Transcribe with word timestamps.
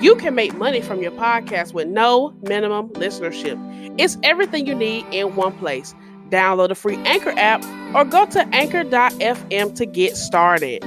You 0.00 0.16
can 0.16 0.34
make 0.34 0.54
money 0.56 0.80
from 0.80 1.02
your 1.02 1.10
podcast 1.12 1.74
with 1.74 1.86
no 1.86 2.30
minimum 2.42 2.88
listenership. 2.90 3.58
It's 3.98 4.16
everything 4.22 4.66
you 4.66 4.74
need 4.74 5.04
in 5.12 5.36
one 5.36 5.52
place. 5.58 5.94
Download 6.30 6.68
the 6.68 6.74
free 6.74 6.96
Anchor 7.04 7.34
app 7.36 7.62
or 7.94 8.04
go 8.04 8.24
to 8.26 8.46
anchor.fm 8.54 9.74
to 9.76 9.86
get 9.86 10.16
started. 10.16 10.82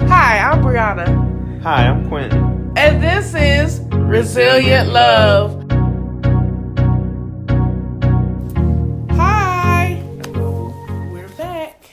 Hi, 0.00 0.38
I'm 0.38 0.62
Brianna, 0.62 1.62
Hi, 1.62 1.86
I'm 1.86 2.08
Quentin. 2.08 2.72
and 2.76 3.02
this 3.02 3.34
is 3.34 3.80
Resilient 3.92 4.88
Love. 4.88 5.58
Hi, 9.12 10.02
we're 11.12 11.28
back. 11.38 11.84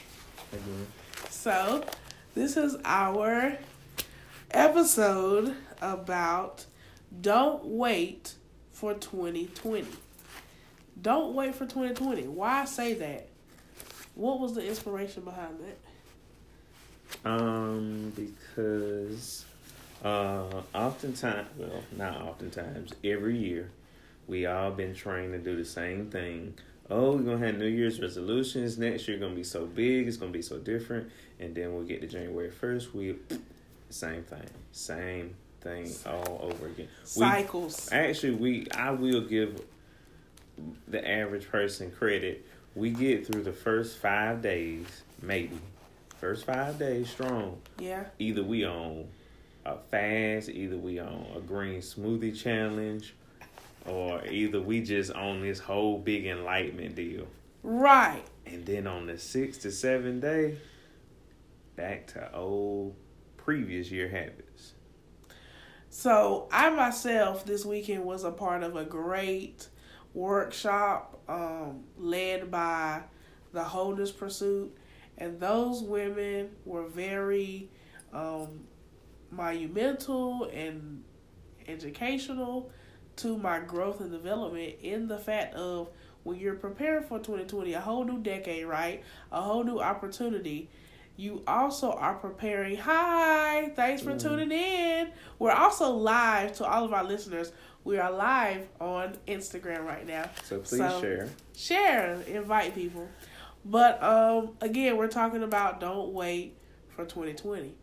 So, 1.28 1.84
this 2.34 2.56
is 2.56 2.76
our 2.84 3.56
episode 4.52 5.54
about 5.80 6.66
don't 7.20 7.64
wait 7.64 8.34
for 8.72 8.94
2020. 8.94 9.86
Don't 11.00 11.34
wait 11.34 11.54
for 11.54 11.66
2020. 11.66 12.28
Why 12.28 12.64
say 12.64 12.94
that? 12.94 13.28
What 14.14 14.40
was 14.40 14.54
the 14.54 14.66
inspiration 14.66 15.24
behind 15.24 15.58
that? 15.60 17.30
Um, 17.30 18.12
because 18.14 19.44
uh, 20.04 20.62
oftentimes, 20.74 21.48
well, 21.56 21.82
not 21.96 22.20
oftentimes, 22.22 22.92
every 23.04 23.36
year, 23.36 23.70
we 24.26 24.46
all 24.46 24.70
been 24.70 24.94
trained 24.94 25.32
to 25.32 25.38
do 25.38 25.56
the 25.56 25.64
same 25.64 26.10
thing. 26.10 26.54
Oh, 26.88 27.16
we're 27.16 27.22
gonna 27.22 27.46
have 27.46 27.58
New 27.58 27.66
Year's 27.66 28.00
resolutions. 28.00 28.78
Next 28.78 29.06
year 29.08 29.18
gonna 29.18 29.34
be 29.34 29.44
so 29.44 29.66
big. 29.66 30.08
It's 30.08 30.16
gonna 30.16 30.32
be 30.32 30.42
so 30.42 30.58
different. 30.58 31.10
And 31.38 31.54
then 31.54 31.72
we'll 31.72 31.84
get 31.84 32.00
to 32.00 32.06
January 32.06 32.50
first. 32.50 32.94
We 32.94 33.16
same 33.90 34.22
thing, 34.24 34.48
same 34.72 35.34
thing 35.60 35.90
all 36.06 36.40
over 36.42 36.66
again. 36.66 36.88
We- 37.02 37.04
Cycles. 37.04 37.88
Actually, 37.92 38.34
we 38.34 38.66
I 38.74 38.90
will 38.90 39.22
give 39.22 39.62
the 40.88 41.06
average 41.06 41.48
person 41.48 41.90
credit. 41.90 42.46
We 42.74 42.90
get 42.90 43.26
through 43.26 43.42
the 43.42 43.52
first 43.52 43.98
five 43.98 44.42
days, 44.42 44.86
maybe 45.22 45.58
first 46.18 46.44
five 46.44 46.78
days 46.78 47.08
strong. 47.10 47.60
yeah. 47.78 48.04
Either 48.18 48.42
we 48.42 48.64
on 48.64 49.06
a 49.66 49.76
fast, 49.90 50.48
either 50.48 50.76
we 50.76 50.98
on 50.98 51.26
a 51.36 51.40
green 51.40 51.80
smoothie 51.80 52.36
challenge, 52.38 53.14
or 53.86 54.24
either 54.26 54.60
we 54.60 54.82
just 54.82 55.10
on 55.12 55.40
this 55.42 55.58
whole 55.58 55.98
big 55.98 56.26
enlightenment 56.26 56.94
deal. 56.94 57.26
Right. 57.62 58.22
And 58.46 58.64
then 58.66 58.86
on 58.86 59.06
the 59.06 59.18
sixth 59.18 59.62
to 59.62 59.70
seventh 59.70 60.22
day, 60.22 60.56
back 61.76 62.06
to 62.08 62.32
old 62.34 62.94
previous 63.44 63.90
year 63.90 64.08
habits. 64.08 64.74
So 65.88 66.48
I 66.52 66.70
myself 66.70 67.44
this 67.44 67.64
weekend 67.64 68.04
was 68.04 68.24
a 68.24 68.30
part 68.30 68.62
of 68.62 68.76
a 68.76 68.84
great 68.84 69.68
workshop 70.14 71.20
um, 71.28 71.84
led 71.98 72.50
by 72.50 73.02
the 73.52 73.62
Wholeness 73.62 74.12
Pursuit, 74.12 74.76
and 75.18 75.40
those 75.40 75.82
women 75.82 76.50
were 76.64 76.86
very 76.86 77.68
um, 78.12 78.60
monumental 79.30 80.44
and 80.52 81.02
educational 81.66 82.70
to 83.16 83.36
my 83.36 83.58
growth 83.60 84.00
and 84.00 84.10
development 84.10 84.74
in 84.82 85.08
the 85.08 85.18
fact 85.18 85.54
of 85.54 85.90
when 86.22 86.38
you're 86.38 86.54
preparing 86.54 87.02
for 87.02 87.18
2020, 87.18 87.72
a 87.72 87.80
whole 87.80 88.04
new 88.04 88.18
decade, 88.18 88.66
right? 88.66 89.02
A 89.32 89.40
whole 89.40 89.64
new 89.64 89.80
opportunity. 89.80 90.68
You 91.20 91.42
also 91.46 91.92
are 91.92 92.14
preparing. 92.14 92.78
Hi, 92.78 93.68
thanks 93.76 94.00
for 94.00 94.12
Mm. 94.14 94.22
tuning 94.22 94.52
in. 94.52 95.12
We're 95.38 95.52
also 95.52 95.90
live 95.90 96.54
to 96.54 96.64
all 96.66 96.82
of 96.86 96.94
our 96.94 97.04
listeners. 97.04 97.52
We 97.84 97.98
are 97.98 98.10
live 98.10 98.66
on 98.80 99.18
Instagram 99.28 99.84
right 99.84 100.06
now. 100.06 100.30
So 100.44 100.60
please 100.60 100.78
So- 100.78 101.00
share. 101.02 101.28
Share, 101.54 102.14
invite 102.26 102.74
people. 102.74 103.06
But 103.66 104.02
um 104.02 104.56
again, 104.62 104.96
we're 104.96 105.08
talking 105.08 105.42
about 105.42 105.78
don't 105.78 106.14
wait 106.14 106.56
for 106.88 107.04
2020. 107.04 107.74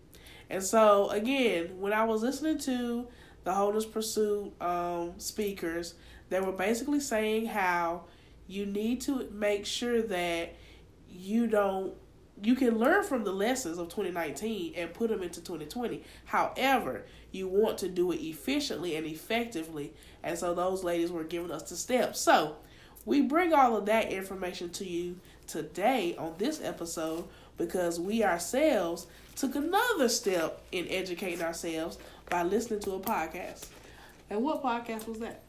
And 0.50 0.64
so 0.64 1.09
again, 1.12 1.80
when 1.80 1.94
I 1.94 2.06
was 2.06 2.24
listening 2.24 2.58
to 2.59 3.08
the 3.44 3.53
Wholeness 3.53 3.86
Pursuit 3.86 4.52
um 4.59 5.14
speakers, 5.20 5.94
they 6.30 6.40
were 6.40 6.53
basically 6.53 7.00
saying 7.02 7.46
how 7.46 8.06
you 8.47 8.66
need 8.66 9.00
to 9.02 9.30
make 9.31 9.68
sure 9.68 10.02
that 10.02 10.56
you 11.08 11.46
don't 11.46 11.94
you 12.44 12.56
can 12.56 12.78
learn 12.78 13.03
from 13.03 13.24
the 13.24 13.31
lessons 13.31 13.78
of 13.78 13.90
2019 13.90 14.74
and 14.75 14.94
put 14.94 15.09
them 15.09 15.24
into 15.24 15.42
2020. 15.42 16.03
However, 16.25 17.06
you 17.31 17.48
want 17.48 17.78
to 17.80 17.90
do 17.90 18.12
it 18.12 18.18
efficiently 18.18 18.96
and 18.96 19.06
effectively. 19.06 19.94
And 20.24 20.38
so 20.38 20.53
those 20.53 20.84
ladies 20.84 21.12
were 21.12 21.24
giving 21.24 21.52
us 21.52 21.70
the 21.70 21.76
steps. 21.76 22.20
So, 22.20 22.58
we 23.06 23.22
bring 23.22 23.53
all 23.53 23.78
of 23.78 23.86
that 23.86 24.12
information 24.12 24.70
to 24.72 24.86
you 24.86 25.18
today 25.47 26.16
on 26.18 26.36
this 26.38 26.62
episode 26.62 27.26
because 27.58 28.00
we 28.00 28.24
ourselves 28.24 29.08
took 29.36 29.56
another 29.56 30.09
step 30.09 30.62
in 30.72 30.88
educating 30.90 31.42
ourselves 31.42 31.97
by 32.30 32.44
listening 32.44 32.81
to 32.81 32.96
a 32.96 33.00
podcast. 33.00 33.68
And 34.30 34.44
what 34.44 34.62
podcast 34.62 35.08
was 35.08 35.20
that? 35.20 35.42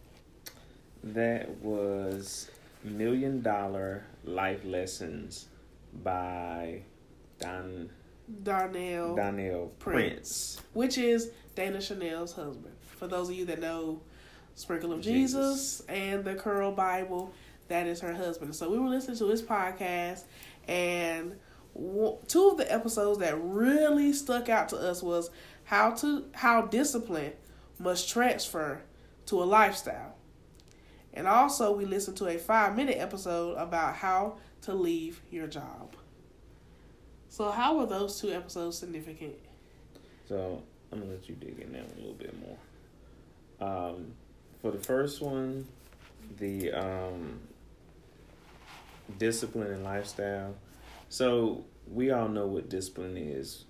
That 1.02 1.50
was 1.58 2.48
Million 2.84 3.42
Dollar 3.42 4.04
Life 4.24 4.64
Lessons 4.64 5.46
by 5.92 6.82
Don 7.38 7.90
Darnell, 8.42 9.16
Donnell 9.16 9.72
Prince. 9.78 10.60
which 10.74 10.98
is 10.98 11.30
Dana 11.54 11.80
Chanel's 11.80 12.32
husband. 12.32 12.74
For 12.82 13.06
those 13.06 13.28
of 13.28 13.34
you 13.34 13.44
that 13.46 13.60
know 13.60 14.00
Sprinkle 14.54 14.92
of 14.92 15.00
Jesus. 15.00 15.78
Jesus, 15.78 15.82
and 15.88 16.24
the 16.24 16.34
Curl 16.34 16.72
Bible, 16.72 17.32
that 17.68 17.86
is 17.86 18.00
her 18.00 18.12
husband. 18.12 18.54
So 18.56 18.68
we 18.68 18.78
were 18.78 18.88
listening 18.88 19.16
to 19.18 19.28
his 19.28 19.40
podcast, 19.40 20.24
and 20.66 21.36
two 22.26 22.48
of 22.48 22.56
the 22.56 22.70
episodes 22.70 23.20
that 23.20 23.40
really 23.40 24.12
stuck 24.12 24.48
out 24.48 24.68
to 24.70 24.76
us 24.76 25.02
was 25.02 25.30
how 25.64 25.92
to 25.92 26.24
how 26.34 26.62
discipline 26.62 27.32
must 27.78 28.08
transfer 28.08 28.82
to 29.26 29.42
a 29.42 29.44
lifestyle. 29.44 30.16
And 31.14 31.28
also, 31.28 31.72
we 31.72 31.84
listened 31.84 32.16
to 32.18 32.26
a 32.26 32.36
five 32.36 32.76
minute 32.76 32.96
episode 32.98 33.54
about 33.54 33.94
how 33.94 34.38
to 34.62 34.74
leave 34.74 35.20
your 35.30 35.46
job. 35.46 35.94
So, 37.28 37.50
how 37.50 37.76
were 37.78 37.86
those 37.86 38.20
two 38.20 38.32
episodes 38.32 38.78
significant? 38.78 39.34
So 40.28 40.62
I'm 40.92 41.00
gonna 41.00 41.12
let 41.12 41.28
you 41.28 41.34
dig 41.34 41.58
in 41.58 41.72
that 41.72 41.84
a 41.96 41.98
little 41.98 42.14
bit 42.14 42.34
more. 42.40 42.58
Um, 43.60 44.12
for 44.60 44.70
the 44.70 44.78
first 44.78 45.20
one, 45.20 45.66
the 46.38 46.72
um, 46.72 47.40
discipline 49.16 49.72
and 49.72 49.84
lifestyle. 49.84 50.54
So 51.08 51.64
we 51.90 52.10
all 52.10 52.28
know 52.28 52.46
what 52.46 52.68
discipline 52.68 53.16
is. 53.16 53.64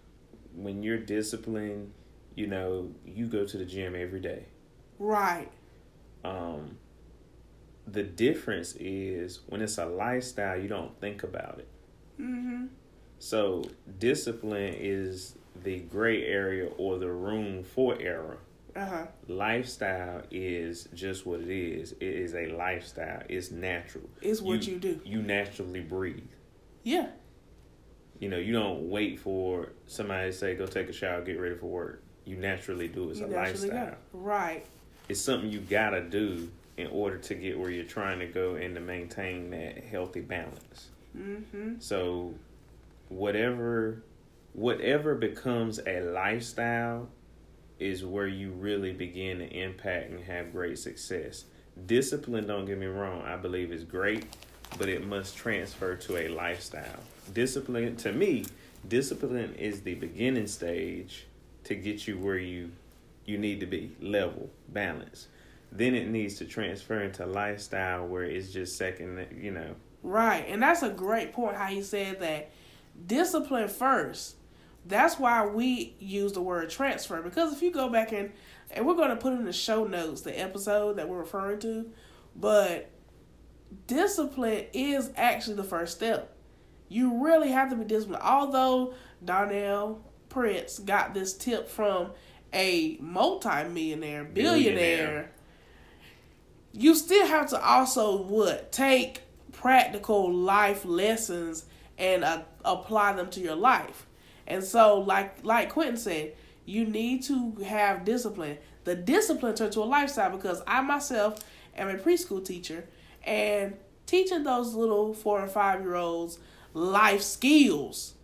When 0.54 0.82
you're 0.82 0.98
disciplined, 0.98 1.92
you 2.34 2.46
know 2.46 2.90
you 3.04 3.26
go 3.26 3.44
to 3.44 3.56
the 3.56 3.64
gym 3.64 3.94
every 3.94 4.20
day. 4.20 4.46
Right. 4.98 5.50
Um, 6.24 6.78
the 7.98 8.04
difference 8.04 8.76
is 8.78 9.40
when 9.48 9.60
it's 9.60 9.76
a 9.76 9.84
lifestyle, 9.84 10.56
you 10.56 10.68
don't 10.68 10.96
think 11.00 11.24
about 11.24 11.58
it. 11.58 11.66
Mm-hmm. 12.20 12.66
So 13.18 13.64
discipline 13.98 14.76
is 14.78 15.34
the 15.64 15.80
gray 15.80 16.24
area 16.24 16.68
or 16.78 16.98
the 16.98 17.10
room 17.10 17.64
for 17.64 18.00
error. 18.00 18.38
Uh 18.76 18.86
huh. 18.86 19.06
Lifestyle 19.26 20.22
is 20.30 20.88
just 20.94 21.26
what 21.26 21.40
it 21.40 21.50
is. 21.50 21.90
It 21.94 22.02
is 22.02 22.36
a 22.36 22.46
lifestyle. 22.46 23.24
It's 23.28 23.50
natural. 23.50 24.08
It's 24.22 24.40
what 24.40 24.64
you, 24.64 24.78
do. 24.78 25.00
You 25.04 25.20
naturally 25.20 25.80
breathe. 25.80 26.22
Yeah. 26.84 27.08
You 28.20 28.28
know, 28.28 28.38
you 28.38 28.52
don't 28.52 28.88
wait 28.88 29.18
for 29.18 29.70
somebody 29.88 30.30
to 30.30 30.32
say, 30.32 30.54
go 30.54 30.66
take 30.66 30.88
a 30.88 30.92
shower, 30.92 31.20
get 31.22 31.40
ready 31.40 31.56
for 31.56 31.66
work. 31.66 32.04
You 32.24 32.36
naturally 32.36 32.86
do 32.86 33.08
it. 33.08 33.10
It's 33.10 33.20
you 33.20 33.26
a 33.26 33.34
lifestyle. 33.34 33.70
go. 33.70 33.94
Right. 34.12 34.64
It's 35.08 35.20
something 35.20 35.50
you 35.50 35.58
gotta 35.58 36.02
do 36.02 36.48
in 36.78 36.86
order 36.86 37.18
to 37.18 37.34
get 37.34 37.58
where 37.58 37.70
you're 37.70 37.84
trying 37.84 38.20
to 38.20 38.26
go 38.26 38.54
and 38.54 38.74
to 38.76 38.80
maintain 38.80 39.50
that 39.50 39.84
healthy 39.84 40.20
balance. 40.20 40.88
Mm-hmm. 41.16 41.74
So 41.80 42.34
whatever 43.08 44.02
whatever 44.52 45.14
becomes 45.14 45.80
a 45.86 46.00
lifestyle 46.00 47.08
is 47.78 48.04
where 48.04 48.26
you 48.26 48.50
really 48.52 48.92
begin 48.92 49.38
to 49.38 49.46
impact 49.46 50.10
and 50.10 50.24
have 50.24 50.52
great 50.52 50.78
success. 50.78 51.44
discipline, 51.86 52.46
don't 52.46 52.64
get 52.64 52.78
me 52.78 52.86
wrong, 52.86 53.22
I 53.22 53.36
believe 53.36 53.70
is 53.70 53.84
great, 53.84 54.24
but 54.78 54.88
it 54.88 55.06
must 55.06 55.36
transfer 55.36 55.94
to 55.94 56.16
a 56.16 56.28
lifestyle. 56.28 57.00
Discipline, 57.32 57.94
to 57.96 58.12
me, 58.12 58.46
discipline 58.88 59.54
is 59.54 59.82
the 59.82 59.94
beginning 59.94 60.48
stage 60.48 61.26
to 61.64 61.74
get 61.74 62.08
you 62.08 62.18
where 62.18 62.38
you 62.38 62.70
you 63.26 63.38
need 63.38 63.60
to 63.60 63.66
be 63.66 63.92
level 64.00 64.48
balance 64.68 65.28
then 65.70 65.94
it 65.94 66.08
needs 66.08 66.36
to 66.36 66.44
transfer 66.44 67.00
into 67.00 67.26
lifestyle 67.26 68.06
where 68.06 68.24
it's 68.24 68.52
just 68.52 68.76
second 68.76 69.26
you 69.40 69.50
know. 69.50 69.74
Right 70.02 70.44
and 70.48 70.62
that's 70.62 70.82
a 70.82 70.90
great 70.90 71.32
point 71.32 71.56
how 71.56 71.68
you 71.68 71.82
said 71.82 72.20
that. 72.20 72.50
Discipline 73.06 73.68
first. 73.68 74.36
That's 74.84 75.18
why 75.18 75.46
we 75.46 75.94
use 75.98 76.32
the 76.32 76.42
word 76.42 76.70
transfer 76.70 77.22
because 77.22 77.52
if 77.52 77.62
you 77.62 77.70
go 77.70 77.88
back 77.88 78.12
and 78.12 78.32
and 78.70 78.86
we're 78.86 78.94
going 78.94 79.10
to 79.10 79.16
put 79.16 79.32
in 79.32 79.44
the 79.44 79.52
show 79.52 79.84
notes 79.84 80.22
the 80.22 80.38
episode 80.38 80.96
that 80.96 81.08
we're 81.08 81.18
referring 81.18 81.58
to 81.60 81.90
but 82.34 82.90
discipline 83.86 84.66
is 84.72 85.10
actually 85.16 85.56
the 85.56 85.64
first 85.64 85.96
step. 85.96 86.34
You 86.88 87.22
really 87.24 87.50
have 87.50 87.70
to 87.70 87.76
be 87.76 87.84
disciplined. 87.84 88.22
Although 88.22 88.94
Darnell 89.24 90.02
Prince 90.28 90.78
got 90.78 91.14
this 91.14 91.34
tip 91.34 91.68
from 91.68 92.12
a 92.52 92.96
multi-millionaire 93.00 94.24
billionaire, 94.24 94.74
billionaire. 94.74 95.30
You 96.72 96.94
still 96.94 97.26
have 97.26 97.48
to 97.50 97.62
also 97.62 98.22
what 98.22 98.72
take 98.72 99.22
practical 99.52 100.32
life 100.32 100.84
lessons 100.84 101.64
and 101.96 102.22
uh, 102.24 102.42
apply 102.64 103.12
them 103.14 103.28
to 103.30 103.40
your 103.40 103.56
life. 103.56 104.06
And 104.46 104.62
so 104.62 105.00
like 105.00 105.44
like 105.44 105.70
quentin 105.70 105.96
said 105.96 106.34
you 106.64 106.84
need 106.84 107.22
to 107.24 107.52
have 107.66 108.04
discipline. 108.04 108.58
The 108.84 108.94
discipline 108.94 109.54
turns 109.54 109.74
to 109.74 109.80
a 109.80 109.84
lifestyle 109.84 110.30
because 110.30 110.62
i 110.66 110.80
myself 110.80 111.40
am 111.76 111.88
a 111.88 111.94
preschool 111.94 112.44
teacher 112.44 112.84
and 113.24 113.76
teaching 114.06 114.44
those 114.44 114.74
little 114.74 115.12
four 115.12 115.40
and 115.42 115.50
five 115.50 115.80
year 115.82 115.96
olds 115.96 116.38
life 116.72 117.22
skills 117.22 118.14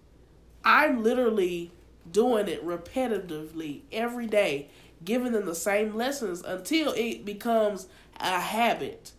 i'm 0.64 1.02
literally 1.02 1.70
doing 2.10 2.48
it 2.48 2.64
repetitively 2.64 3.82
every 3.92 4.26
day, 4.26 4.68
giving 5.04 5.32
them 5.32 5.46
the 5.46 5.54
same 5.54 5.94
lessons 5.94 6.42
until 6.42 6.92
it 6.92 7.24
becomes 7.24 7.86
a 8.20 8.40
habit. 8.40 9.12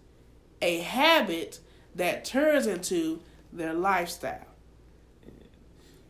A 0.61 0.79
habit 0.79 1.59
that 1.95 2.25
turns 2.25 2.67
into 2.67 3.21
their 3.51 3.73
lifestyle. 3.73 4.47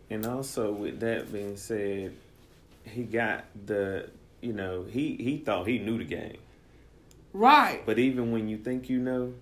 And 0.09 0.25
also, 0.25 0.71
with 0.71 0.99
that 0.99 1.31
being 1.31 1.57
said, 1.57 2.13
he 2.83 3.03
got 3.03 3.45
the, 3.65 4.09
you 4.41 4.53
know, 4.53 4.83
he, 4.83 5.15
he 5.15 5.37
thought 5.37 5.67
he 5.67 5.79
knew 5.79 5.97
the 5.97 6.03
game. 6.03 6.37
Right. 7.33 7.85
But 7.85 7.99
even 7.99 8.31
when 8.31 8.47
you 8.47 8.57
think 8.57 8.89
you 8.89 8.99
know, 8.99 9.33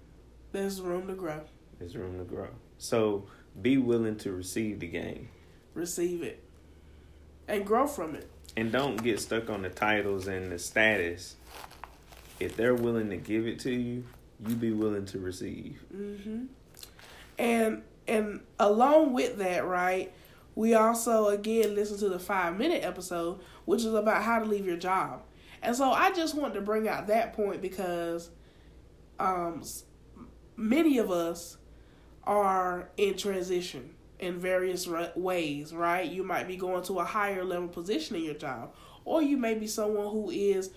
there's 0.52 0.82
room 0.82 1.08
to 1.08 1.14
grow. 1.14 1.42
There's 1.80 1.96
room 1.96 2.18
to 2.18 2.24
grow. 2.24 2.50
So 2.78 3.26
be 3.62 3.78
willing 3.78 4.18
to 4.18 4.32
receive 4.32 4.80
the 4.80 4.88
game. 4.88 5.30
Receive 5.74 6.24
it 6.24 6.44
and 7.48 7.66
grow 7.66 7.88
from 7.88 8.16
it. 8.16 8.30
And 8.56 8.72
don't 8.72 9.02
get 9.02 9.20
stuck 9.20 9.50
on 9.50 9.64
the 9.64 9.70
titles 9.70 10.28
and 10.28 10.52
the 10.52 10.60
status. 10.60 11.36
If 12.40 12.56
they're 12.58 12.76
willing 12.76 13.10
to 13.10 13.18
give 13.18 13.48
it 13.48 13.60
to 13.60 13.72
you, 13.72 14.04
you 14.48 14.56
be 14.56 14.72
willing 14.72 15.06
to 15.06 15.20
receive. 15.20 15.84
Mm-hmm. 15.96 16.46
And 17.38 17.84
and 18.08 18.42
along 18.60 19.14
with 19.14 19.38
that, 19.38 19.66
right, 19.66 20.14
we 20.56 20.74
also 20.74 21.28
again 21.28 21.76
listen 21.76 21.98
to 22.00 22.10
the 22.10 22.20
five 22.20 22.58
minute 22.58 22.84
episode, 22.84 23.40
which 23.66 23.82
is 23.82 23.94
about 23.94 24.24
how 24.24 24.40
to 24.40 24.46
leave 24.46 24.66
your 24.66 24.78
job. 24.78 25.24
And 25.62 25.76
so 25.76 25.92
I 25.92 26.12
just 26.12 26.36
want 26.36 26.54
to 26.56 26.62
bring 26.62 26.88
out 26.90 27.08
that 27.08 27.34
point 27.34 27.62
because 27.62 28.30
um, 29.20 29.64
many 30.58 30.98
of 30.98 31.10
us 31.10 31.58
are 32.26 32.90
in 32.98 33.16
transition 33.16 33.96
in 34.20 34.40
various 34.40 34.88
ways, 35.16 35.74
right? 35.74 36.10
You 36.10 36.24
might 36.24 36.48
be 36.48 36.58
going 36.58 36.84
to 36.84 37.00
a 37.00 37.04
higher 37.04 37.44
level 37.44 37.68
position 37.68 38.16
in 38.16 38.24
your 38.24 38.34
job, 38.34 38.74
or 39.06 39.22
you 39.22 39.38
may 39.38 39.54
be 39.54 39.68
someone 39.68 40.10
who 40.10 40.30
is 40.30 40.72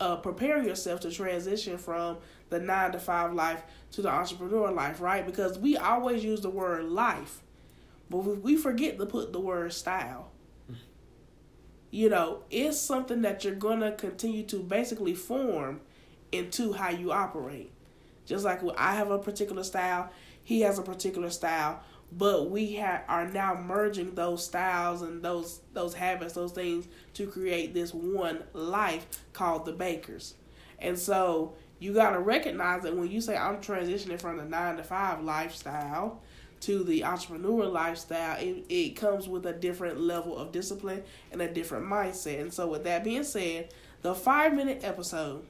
uh, 0.00 0.16
preparing 0.16 0.66
yourself 0.66 1.00
to 1.00 1.10
transition 1.10 1.78
from 1.78 2.18
the 2.50 2.58
nine 2.58 2.92
to 2.92 2.98
five 2.98 3.32
life 3.32 3.62
to 3.92 4.02
the 4.02 4.08
entrepreneur 4.08 4.70
life, 4.70 5.00
right? 5.00 5.26
Because 5.26 5.58
we 5.58 5.76
always 5.76 6.24
use 6.24 6.40
the 6.40 6.50
word 6.50 6.84
life, 6.84 7.42
but 8.10 8.18
we 8.18 8.56
forget 8.56 8.98
to 8.98 9.06
put 9.06 9.32
the 9.32 9.40
word 9.40 9.72
style. 9.72 10.30
You 11.90 12.10
know, 12.10 12.42
it's 12.50 12.78
something 12.78 13.22
that 13.22 13.44
you're 13.44 13.54
going 13.54 13.80
to 13.80 13.92
continue 13.92 14.42
to 14.44 14.58
basically 14.58 15.14
form 15.14 15.80
into 16.32 16.74
how 16.74 16.90
you 16.90 17.12
operate. 17.12 17.72
Just 18.26 18.44
like 18.44 18.60
I 18.76 18.94
have 18.94 19.10
a 19.10 19.18
particular 19.18 19.64
style, 19.64 20.10
he 20.44 20.60
has 20.60 20.78
a 20.78 20.82
particular 20.82 21.30
style, 21.30 21.80
but 22.10 22.50
we 22.50 22.76
ha- 22.76 23.02
are 23.08 23.28
now 23.28 23.54
merging 23.54 24.14
those 24.14 24.44
styles 24.44 25.02
and 25.02 25.22
those 25.22 25.60
those 25.74 25.94
habits 25.94 26.34
those 26.34 26.52
things 26.52 26.88
to 27.14 27.26
create 27.26 27.74
this 27.74 27.92
one 27.92 28.42
life 28.52 29.06
called 29.32 29.64
the 29.64 29.72
bakers. 29.72 30.34
And 30.78 30.98
so 30.98 31.54
you 31.78 31.92
got 31.92 32.10
to 32.10 32.18
recognize 32.18 32.82
that 32.82 32.96
when 32.96 33.10
you 33.10 33.20
say 33.20 33.36
i'm 33.36 33.58
transitioning 33.58 34.20
from 34.20 34.36
the 34.36 34.44
nine 34.44 34.76
to 34.76 34.82
five 34.82 35.22
lifestyle 35.22 36.20
to 36.60 36.82
the 36.82 37.04
entrepreneur 37.04 37.66
lifestyle 37.66 38.36
it, 38.40 38.64
it 38.68 38.96
comes 38.96 39.28
with 39.28 39.46
a 39.46 39.52
different 39.52 40.00
level 40.00 40.36
of 40.36 40.50
discipline 40.50 41.02
and 41.30 41.40
a 41.40 41.52
different 41.52 41.86
mindset. 41.86 42.40
And 42.40 42.52
so 42.52 42.66
with 42.66 42.84
that 42.84 43.04
being 43.04 43.24
said 43.24 43.72
the 44.02 44.14
five 44.14 44.54
minute 44.54 44.80
episode 44.82 45.44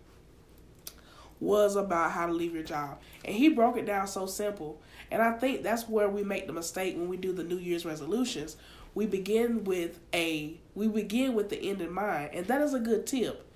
was 1.41 1.77
about 1.77 2.11
how 2.11 2.27
to 2.27 2.33
leave 2.33 2.53
your 2.53 2.65
job. 2.65 2.99
And 3.25 3.35
he 3.35 3.49
broke 3.49 3.77
it 3.77 3.87
down 3.87 4.09
so 4.09 4.27
simple 4.27 4.81
and 5.11 5.23
I 5.23 5.33
think 5.33 5.63
that's 5.63 5.89
where 5.89 6.09
we 6.09 6.23
make 6.23 6.47
the 6.47 6.53
mistake 6.53 6.97
when 6.97 7.09
we 7.09 7.17
do 7.17 7.33
the 7.33 7.45
New 7.45 7.59
Year's 7.59 7.85
resolutions. 7.85 8.57
We 8.95 9.07
begin 9.07 9.65
with 9.65 10.01
a 10.15 10.61
we 10.75 10.89
begin 10.89 11.35
with 11.35 11.51
the 11.51 11.61
end 11.61 11.81
in 11.81 11.93
mind, 11.93 12.31
and 12.33 12.47
that 12.47 12.61
is 12.61 12.75
a 12.75 12.81
good 12.81 13.07
tip. 13.07 13.47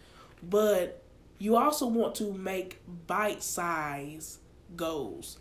But 0.42 1.02
you 1.38 1.56
also 1.56 1.86
want 1.86 2.14
to 2.16 2.32
make 2.32 2.80
bite 3.06 3.42
size 3.42 4.38
goals. 4.76 5.38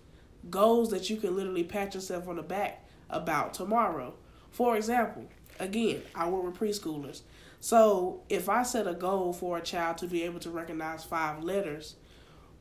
Goals 0.49 0.89
that 0.91 1.09
you 1.09 1.17
can 1.17 1.35
literally 1.35 1.63
pat 1.63 1.93
yourself 1.93 2.27
on 2.27 2.37
the 2.37 2.43
back 2.43 2.85
about 3.09 3.53
tomorrow. 3.53 4.15
For 4.49 4.75
example, 4.75 5.27
again, 5.59 6.01
I 6.15 6.27
work 6.27 6.43
with 6.43 6.59
preschoolers. 6.59 7.21
So 7.59 8.23
if 8.27 8.49
I 8.49 8.63
set 8.63 8.87
a 8.87 8.95
goal 8.95 9.33
for 9.33 9.57
a 9.57 9.61
child 9.61 9.99
to 9.99 10.07
be 10.07 10.23
able 10.23 10.39
to 10.39 10.49
recognize 10.49 11.03
five 11.03 11.43
letters 11.43 11.95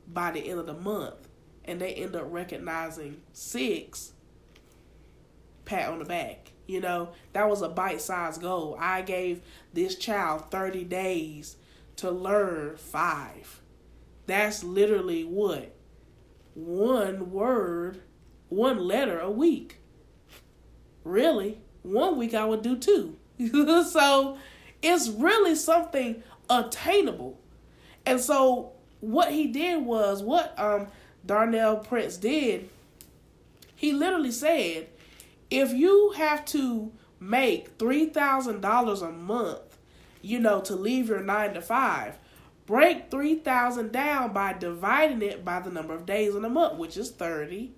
by 0.07 0.31
the 0.31 0.47
end 0.47 0.59
of 0.59 0.67
the 0.67 0.75
month, 0.75 1.27
and 1.71 1.79
they 1.79 1.93
end 1.93 2.17
up 2.17 2.25
recognizing 2.27 3.21
six, 3.31 4.11
pat 5.63 5.89
on 5.89 5.99
the 5.99 6.05
back. 6.05 6.51
You 6.67 6.81
know, 6.81 7.11
that 7.33 7.49
was 7.49 7.61
a 7.61 7.69
bite 7.69 8.01
sized 8.01 8.41
goal. 8.41 8.77
I 8.79 9.01
gave 9.01 9.41
this 9.73 9.95
child 9.95 10.51
30 10.51 10.83
days 10.83 11.55
to 11.95 12.11
learn 12.11 12.75
five. 12.75 13.61
That's 14.27 14.63
literally 14.63 15.23
what? 15.23 15.73
One 16.53 17.31
word, 17.31 18.01
one 18.49 18.79
letter 18.79 19.19
a 19.19 19.31
week. 19.31 19.79
Really? 21.05 21.61
One 21.83 22.17
week 22.17 22.33
I 22.33 22.45
would 22.45 22.61
do 22.61 22.77
two. 22.77 23.17
so 23.89 24.37
it's 24.81 25.07
really 25.07 25.55
something 25.55 26.21
attainable. 26.49 27.39
And 28.05 28.19
so 28.19 28.73
what 28.99 29.31
he 29.31 29.47
did 29.47 29.83
was 29.83 30.21
what 30.21 30.53
um 30.59 30.87
Darnell 31.25 31.77
Prince 31.77 32.17
did, 32.17 32.69
he 33.75 33.93
literally 33.93 34.31
said, 34.31 34.87
if 35.49 35.73
you 35.73 36.13
have 36.17 36.45
to 36.45 36.91
make 37.19 37.77
$3,000 37.77 39.01
a 39.01 39.11
month, 39.11 39.77
you 40.21 40.39
know, 40.39 40.61
to 40.61 40.75
leave 40.75 41.09
your 41.09 41.19
9 41.19 41.53
to 41.53 41.61
5, 41.61 42.17
break 42.65 43.11
3000 43.11 43.91
down 43.91 44.33
by 44.33 44.53
dividing 44.53 45.21
it 45.21 45.43
by 45.43 45.59
the 45.59 45.69
number 45.69 45.93
of 45.93 46.05
days 46.05 46.35
in 46.35 46.45
a 46.45 46.49
month, 46.49 46.77
which 46.77 46.97
is 46.97 47.11
30, 47.11 47.71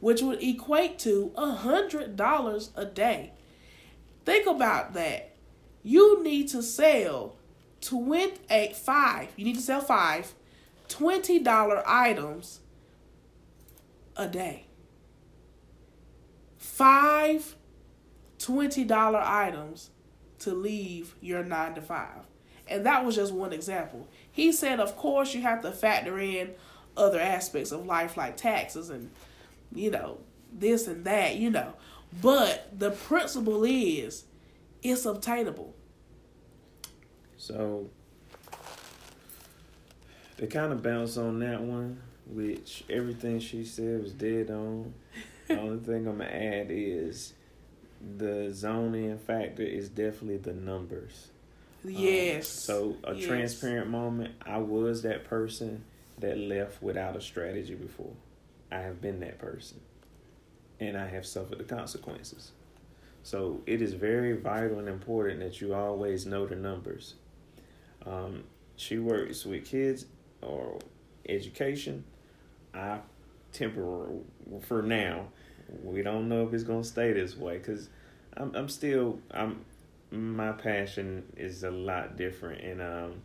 which 0.00 0.22
would 0.22 0.42
equate 0.42 0.98
to 0.98 1.32
$100 1.36 2.68
a 2.76 2.84
day. 2.84 3.32
Think 4.24 4.46
about 4.46 4.94
that. 4.94 5.34
You 5.82 6.22
need 6.22 6.48
to 6.48 6.62
sell 6.62 7.36
28, 7.82 8.74
five, 8.74 9.28
you 9.36 9.44
need 9.44 9.56
to 9.56 9.60
sell 9.60 9.80
5 9.80 10.34
$20 10.88 11.82
items 11.86 12.60
a 14.16 14.28
day. 14.28 14.66
Five 16.58 17.56
$20 18.38 19.14
items 19.24 19.90
to 20.40 20.52
leave 20.52 21.14
your 21.20 21.42
nine 21.42 21.74
to 21.74 21.82
five. 21.82 22.26
And 22.68 22.84
that 22.86 23.04
was 23.04 23.14
just 23.14 23.32
one 23.32 23.52
example. 23.52 24.08
He 24.30 24.52
said, 24.52 24.80
of 24.80 24.96
course, 24.96 25.34
you 25.34 25.42
have 25.42 25.62
to 25.62 25.72
factor 25.72 26.18
in 26.18 26.52
other 26.96 27.20
aspects 27.20 27.72
of 27.72 27.86
life 27.86 28.16
like 28.16 28.36
taxes 28.36 28.90
and, 28.90 29.10
you 29.72 29.90
know, 29.90 30.18
this 30.52 30.86
and 30.86 31.04
that, 31.04 31.36
you 31.36 31.50
know. 31.50 31.74
But 32.22 32.78
the 32.78 32.90
principle 32.90 33.64
is 33.64 34.24
it's 34.82 35.04
obtainable. 35.04 35.74
So 37.36 37.90
to 40.38 40.46
kind 40.46 40.72
of 40.72 40.82
bounce 40.82 41.16
on 41.16 41.40
that 41.40 41.60
one, 41.60 42.00
which 42.26 42.84
everything 42.88 43.38
she 43.40 43.64
said 43.64 44.02
was 44.02 44.12
dead 44.12 44.50
on. 44.50 44.94
the 45.48 45.58
only 45.60 45.84
thing 45.84 46.06
I'm 46.08 46.18
gonna 46.18 46.24
add 46.30 46.68
is 46.70 47.34
the 48.16 48.50
zoning 48.52 49.16
factor 49.18 49.62
is 49.62 49.88
definitely 49.88 50.38
the 50.38 50.52
numbers. 50.54 51.28
Yes. 51.84 52.68
Um, 52.68 52.74
so 52.74 52.96
a 53.04 53.14
Yes. 53.14 53.26
transparent 53.26 53.90
moment. 53.90 54.34
I 54.42 54.58
was 54.58 55.02
that 55.02 55.24
person 55.24 55.84
that 56.18 56.38
left 56.38 56.82
without 56.82 57.16
a 57.16 57.20
strategy 57.20 57.74
before. 57.74 58.12
I 58.70 58.78
have 58.78 59.00
been 59.00 59.20
that 59.20 59.38
person, 59.38 59.80
and 60.80 60.96
I 60.96 61.06
have 61.08 61.26
suffered 61.26 61.58
the 61.58 61.64
consequences. 61.64 62.52
So 63.22 63.62
it 63.66 63.80
is 63.82 63.94
very 63.94 64.32
vital 64.32 64.78
and 64.78 64.88
important 64.88 65.40
that 65.40 65.60
you 65.60 65.74
always 65.74 66.26
know 66.26 66.46
the 66.46 66.56
numbers. 66.56 67.14
Um, 68.04 68.44
she 68.76 68.98
works 68.98 69.44
with 69.46 69.64
kids 69.64 70.06
or 70.42 70.78
education. 71.28 72.04
I 72.74 72.98
temporary 73.52 74.18
for 74.62 74.82
now. 74.82 75.28
We 75.82 76.02
don't 76.02 76.28
know 76.28 76.46
if 76.46 76.52
it's 76.52 76.64
gonna 76.64 76.84
stay 76.84 77.12
this 77.12 77.36
way 77.36 77.58
because 77.58 77.88
I'm 78.36 78.54
I'm 78.54 78.68
still 78.68 79.20
I'm 79.30 79.64
my 80.10 80.52
passion 80.52 81.24
is 81.36 81.64
a 81.64 81.70
lot 81.70 82.16
different 82.16 82.62
and 82.62 82.80
um 82.80 83.22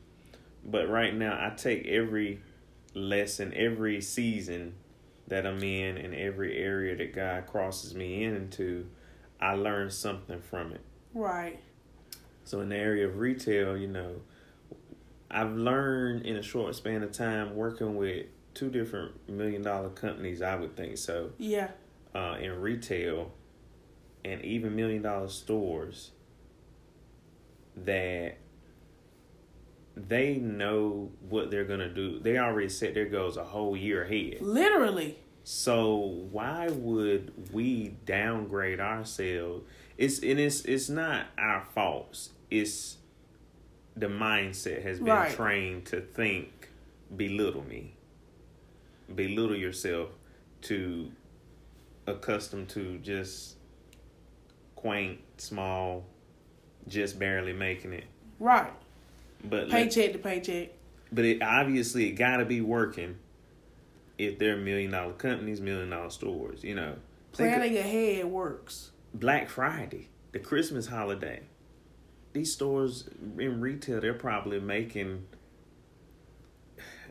but 0.65 0.89
right 0.89 1.13
now 1.13 1.33
I 1.33 1.53
take 1.55 1.85
every 1.85 2.41
lesson 2.95 3.53
every 3.55 4.01
season 4.01 4.73
that 5.27 5.45
I'm 5.45 5.61
in 5.63 5.97
and 5.97 6.15
every 6.15 6.57
area 6.57 6.95
that 6.95 7.13
God 7.13 7.45
crosses 7.47 7.93
me 7.93 8.23
into 8.23 8.87
I 9.39 9.53
learn 9.53 9.89
something 9.89 10.41
from 10.41 10.73
it. 10.73 10.81
right. 11.13 11.59
So 12.43 12.61
in 12.61 12.69
the 12.69 12.77
area 12.77 13.07
of 13.07 13.17
retail, 13.19 13.77
you 13.77 13.87
know, 13.87 14.15
I've 15.29 15.55
learned 15.55 16.25
in 16.25 16.35
a 16.35 16.41
short 16.41 16.73
span 16.75 17.03
of 17.03 17.11
time 17.11 17.55
working 17.55 17.95
with 17.95 18.25
two 18.59 18.69
different 18.69 19.29
million 19.29 19.61
dollar 19.61 19.89
companies, 19.89 20.41
I 20.41 20.55
would 20.55 20.75
think 20.75 20.97
so, 20.97 21.31
Yeah. 21.37 21.71
uh, 22.13 22.37
in 22.41 22.59
retail 22.59 23.31
and 24.25 24.43
even 24.43 24.75
million 24.75 25.01
dollar 25.01 25.29
stores 25.29 26.11
that 27.77 28.35
they 29.95 30.35
know 30.35 31.11
what 31.29 31.49
they're 31.49 31.63
gonna 31.63 31.93
do. 31.93 32.19
They 32.19 32.37
already 32.37 32.67
set 32.67 32.93
their 32.93 33.05
goals 33.05 33.37
a 33.37 33.45
whole 33.45 33.77
year 33.77 34.03
ahead. 34.03 34.41
Literally. 34.41 35.17
So 35.45 35.95
why 36.31 36.67
would 36.69 37.53
we 37.53 37.95
downgrade 38.05 38.81
ourselves? 38.81 39.63
It's 39.97 40.19
and 40.19 40.37
it's 40.39 40.61
it's 40.65 40.89
not 40.89 41.27
our 41.37 41.63
faults. 41.73 42.31
It's 42.51 42.97
the 43.95 44.07
mindset 44.07 44.83
has 44.83 44.99
been 44.99 45.07
Right. 45.07 45.31
trained 45.33 45.85
to 45.87 46.01
think 46.01 46.69
belittle 47.15 47.63
me. 47.63 47.95
Belittle 49.15 49.55
yourself 49.55 50.09
to 50.63 51.11
accustomed 52.07 52.69
to 52.69 52.97
just 52.99 53.55
quaint, 54.75 55.19
small, 55.37 56.05
just 56.87 57.19
barely 57.19 57.53
making 57.53 57.93
it. 57.93 58.05
Right. 58.39 58.73
But 59.43 59.69
Paycheck 59.69 60.13
to 60.13 60.19
paycheck. 60.19 60.69
but 61.11 61.23
it 61.25 61.41
obviously 61.41 62.07
it 62.09 62.13
gotta 62.13 62.45
be 62.45 62.61
working 62.61 63.17
if 64.17 64.37
they're 64.37 64.57
million 64.57 64.91
dollar 64.91 65.13
companies, 65.13 65.61
million 65.61 65.89
dollar 65.89 66.09
stores, 66.09 66.63
you 66.63 66.75
know. 66.75 66.95
Think 67.33 67.53
Planning 67.55 67.77
ahead 67.77 68.25
works. 68.25 68.91
Black 69.13 69.49
Friday, 69.49 70.09
the 70.33 70.39
Christmas 70.39 70.87
holiday. 70.87 71.41
These 72.33 72.53
stores 72.53 73.09
in 73.37 73.59
retail, 73.61 74.01
they're 74.01 74.13
probably 74.13 74.59
making 74.59 75.25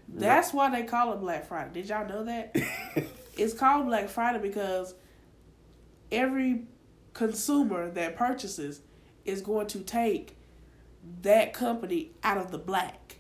That's 0.09 0.53
why 0.53 0.71
they 0.71 0.85
call 0.85 1.13
it 1.13 1.21
Black 1.21 1.47
Friday. 1.47 1.71
Did 1.75 1.89
y'all 1.89 2.09
know 2.09 2.25
that? 2.25 2.57
it's 3.37 3.53
called 3.53 3.87
Black 3.87 4.09
Friday 4.09 4.39
because 4.39 4.95
every 6.11 6.65
consumer 7.13 7.91
that 7.91 8.17
purchases 8.17 8.81
is 9.25 9.43
going 9.43 9.67
to 9.69 9.81
take 9.81 10.37
that 11.23 11.53
company 11.53 12.13
out 12.23 12.39
of 12.39 12.51
the 12.51 12.59
black. 12.59 13.19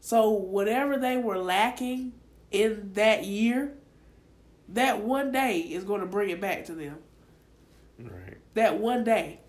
So 0.00 0.30
whatever 0.30 0.96
they 0.98 1.16
were 1.16 1.38
lacking 1.38 2.12
in 2.50 2.92
that 2.94 3.24
year, 3.24 3.74
that 4.68 5.02
one 5.02 5.32
day 5.32 5.58
is 5.58 5.84
going 5.84 6.00
to 6.00 6.06
bring 6.06 6.30
it 6.30 6.40
back 6.40 6.64
to 6.66 6.74
them. 6.74 6.98
right. 7.98 8.38
That 8.54 8.78
one 8.78 9.04
day. 9.04 9.40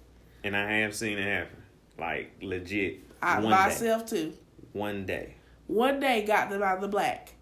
And 0.44 0.56
I 0.56 0.77
have 0.77 0.96
seen 0.96 1.17
it 1.17 1.25
happen. 1.25 1.63
Like 1.98 2.34
legit. 2.41 3.00
I 3.22 3.39
one 3.39 3.51
day. 3.51 3.58
myself 3.58 4.06
too. 4.06 4.34
One 4.74 5.06
day. 5.06 5.37
One 5.67 6.00
day 6.00 6.25
got 6.25 6.50
them 6.50 6.63
out 6.63 6.75
of 6.75 6.81
the 6.81 6.88
black. 6.88 7.33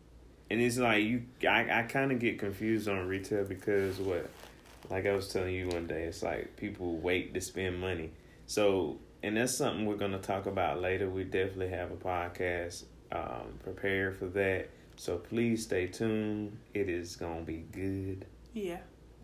And 0.49 0.61
it's 0.61 0.77
like 0.77 1.03
you 1.03 1.23
I, 1.47 1.79
I 1.79 1.83
kinda 1.83 2.15
get 2.15 2.39
confused 2.39 2.87
on 2.87 3.07
retail 3.07 3.45
because 3.45 3.97
what 3.99 4.29
like 4.89 5.05
I 5.05 5.15
was 5.15 5.27
telling 5.27 5.53
you 5.53 5.67
one 5.67 5.87
day, 5.87 6.03
it's 6.03 6.21
like 6.21 6.55
people 6.57 6.97
wait 6.97 7.33
to 7.33 7.41
spend 7.41 7.79
money. 7.79 8.11
So 8.47 8.99
and 9.23 9.37
that's 9.37 9.55
something 9.55 9.85
we're 9.85 9.95
gonna 9.95 10.19
talk 10.19 10.45
about 10.45 10.81
later. 10.81 11.09
We 11.09 11.23
definitely 11.23 11.69
have 11.69 11.91
a 11.91 11.95
podcast 11.95 12.83
um 13.11 13.59
prepared 13.63 14.17
for 14.17 14.27
that. 14.27 14.69
So 14.97 15.17
please 15.17 15.63
stay 15.63 15.87
tuned. 15.87 16.57
It 16.73 16.89
is 16.89 17.15
gonna 17.15 17.41
be 17.41 17.65
good. 17.71 18.25
Yeah. 18.53 18.79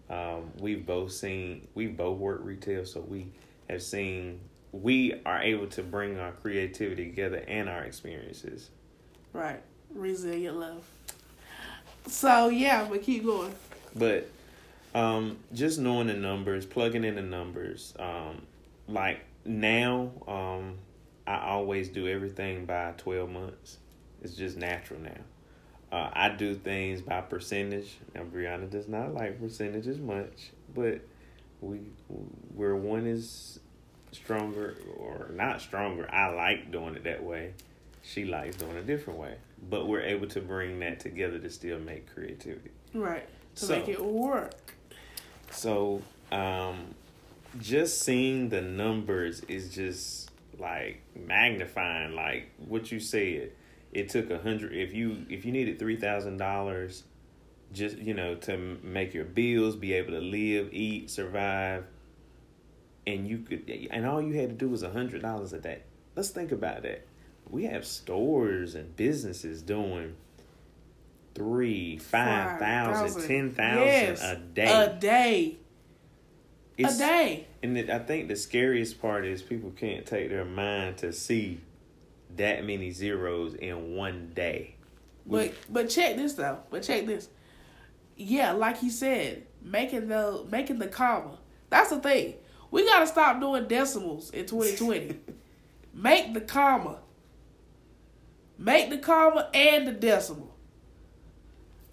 Um, 0.10 0.52
we've 0.60 0.86
both 0.86 1.12
seen 1.12 1.68
we've 1.74 1.96
both 1.96 2.18
worked 2.18 2.44
retail, 2.44 2.86
so 2.86 3.00
we 3.00 3.32
have 3.70 3.82
seen 3.82 4.42
we 4.74 5.22
are 5.26 5.42
able 5.42 5.68
to 5.68 5.84
bring 5.84 6.18
our 6.20 6.32
creativity 6.32 7.06
together 7.06 7.44
and 7.48 7.70
our 7.70 7.84
experiences. 7.84 8.70
Right. 9.34 9.62
Resilient 9.94 10.58
love. 10.58 10.84
So 12.08 12.50
yeah, 12.50 12.88
but 12.90 13.04
keep 13.04 13.26
going. 13.26 13.54
But 13.96 14.30
um, 14.96 15.38
just 15.54 15.80
knowing 15.80 16.08
the 16.08 16.14
numbers, 16.14 16.66
plugging 16.66 17.04
in 17.04 17.16
the 17.16 17.22
numbers, 17.22 17.94
um, 18.00 18.42
like 18.88 19.22
now, 19.46 20.12
um, 20.28 20.78
I 21.28 21.50
always 21.50 21.90
do 21.90 22.08
everything 22.08 22.66
by 22.66 22.94
twelve 22.98 23.30
months. 23.30 23.78
It's 24.22 24.36
just 24.36 24.58
natural 24.58 25.00
now. 25.00 25.12
Uh, 25.92 26.10
I 26.14 26.30
do 26.30 26.56
things 26.56 27.02
by 27.02 27.22
percentage. 27.22 27.98
Now 28.16 28.24
Brianna 28.24 28.70
does 28.70 28.88
not 28.88 29.14
like 29.14 29.40
percentages 29.40 30.00
much, 30.00 30.52
but 30.74 31.02
we 31.60 31.80
where 32.56 32.76
one 32.76 33.06
is 33.06 33.60
stronger 34.12 34.76
or 34.98 35.30
not 35.34 35.62
stronger, 35.62 36.10
I 36.12 36.30
like 36.34 36.72
doing 36.72 36.96
it 36.96 37.04
that 37.06 37.24
way. 37.24 37.54
She 38.04 38.26
likes 38.26 38.56
doing 38.56 38.78
a 38.78 38.82
different 38.82 39.20
way, 39.20 39.36
but 39.70 39.88
we're 39.88 40.02
able 40.02 40.28
to 40.28 40.42
bring 40.42 40.80
that 40.80 41.00
together 41.00 41.38
to 41.40 41.50
still 41.50 41.80
make 41.80 42.12
creativity. 42.14 42.72
Right. 42.94 43.28
To 43.56 43.66
So- 43.66 43.80
make 43.80 43.88
it 43.90 44.04
work. 44.04 44.54
So, 45.52 46.02
um, 46.32 46.96
just 47.60 48.00
seeing 48.00 48.50
the 48.50 48.62
numbers 48.62 49.42
is 49.42 49.74
just 49.74 50.32
like 50.58 51.02
magnifying. 51.16 52.16
Like 52.16 52.50
what 52.58 52.92
you 52.92 53.00
said, 53.00 53.52
it 53.92 54.10
took 54.10 54.30
a 54.30 54.38
hundred. 54.40 54.74
If 54.74 54.94
you 54.94 55.26
if 55.30 55.44
you 55.46 55.52
needed 55.52 55.78
three 55.78 55.98
thousand 55.98 56.38
dollars, 56.38 57.04
just 57.74 57.98
you 57.98 58.14
know 58.14 58.36
to 58.36 58.58
make 58.82 59.14
your 59.14 59.26
bills, 59.26 59.76
be 59.76 59.94
able 59.94 60.12
to 60.12 60.22
live, 60.22 60.70
eat, 60.74 61.10
survive, 61.10 61.86
and 63.06 63.28
you 63.28 63.40
could, 63.40 63.70
and 63.92 64.06
all 64.06 64.22
you 64.22 64.34
had 64.36 64.50
to 64.50 64.56
do 64.56 64.70
was 64.70 64.84
a 64.84 64.90
hundred 64.92 65.22
dollars 65.22 65.52
a 65.54 65.60
day. 65.60 65.82
Let's 66.16 66.30
think 66.30 66.52
about 66.54 66.84
that. 66.84 67.06
We 67.52 67.66
have 67.66 67.86
stores 67.86 68.74
and 68.76 68.96
businesses 68.96 69.62
doing 69.62 70.16
three, 71.36 71.98
five 71.98 72.60
thousand, 72.60 73.08
5,000. 73.22 73.28
ten 73.28 73.52
thousand 73.52 73.86
Yes. 73.88 74.24
a 74.24 74.36
day. 74.38 74.72
A 74.84 74.94
day. 75.00 75.58
It's- 76.78 76.96
a 76.96 77.00
day. 77.00 77.48
And 77.62 77.78
it, 77.78 77.90
I 77.90 78.00
think 78.00 78.28
the 78.28 78.36
scariest 78.36 79.02
part 79.02 79.26
is 79.26 79.42
people 79.44 79.72
can't 79.72 80.06
take 80.06 80.30
their 80.30 80.46
mind 80.46 80.98
to 80.98 81.14
see 81.14 81.60
that 82.38 82.66
many 82.66 82.92
zeros 82.92 83.54
in 83.54 83.96
one 83.96 84.32
day. 84.34 84.76
But 85.26 85.54
but 85.70 85.90
check 85.90 86.16
this 86.16 86.34
though. 86.34 86.60
But 86.70 86.84
check 86.84 87.06
this. 87.06 87.30
Yeah, 88.16 88.54
like 88.54 88.78
he 88.78 88.90
said, 88.90 89.44
making 89.62 90.08
the 90.08 90.46
making 90.50 90.80
the 90.80 90.88
comma. 90.88 91.38
That's 91.70 91.90
the 91.90 92.00
thing. 92.00 92.36
We 92.72 92.86
gotta 92.86 93.06
stop 93.08 93.40
doing 93.40 93.68
decimals 93.68 94.32
in 94.32 94.46
2020. 94.46 95.20
Make 95.94 96.34
the 96.34 96.42
comma. 96.42 97.00
Make 98.62 98.92
the 98.92 99.00
comma 99.00 99.50
and 99.56 99.88
the 99.88 99.92
decimal. 99.92 100.56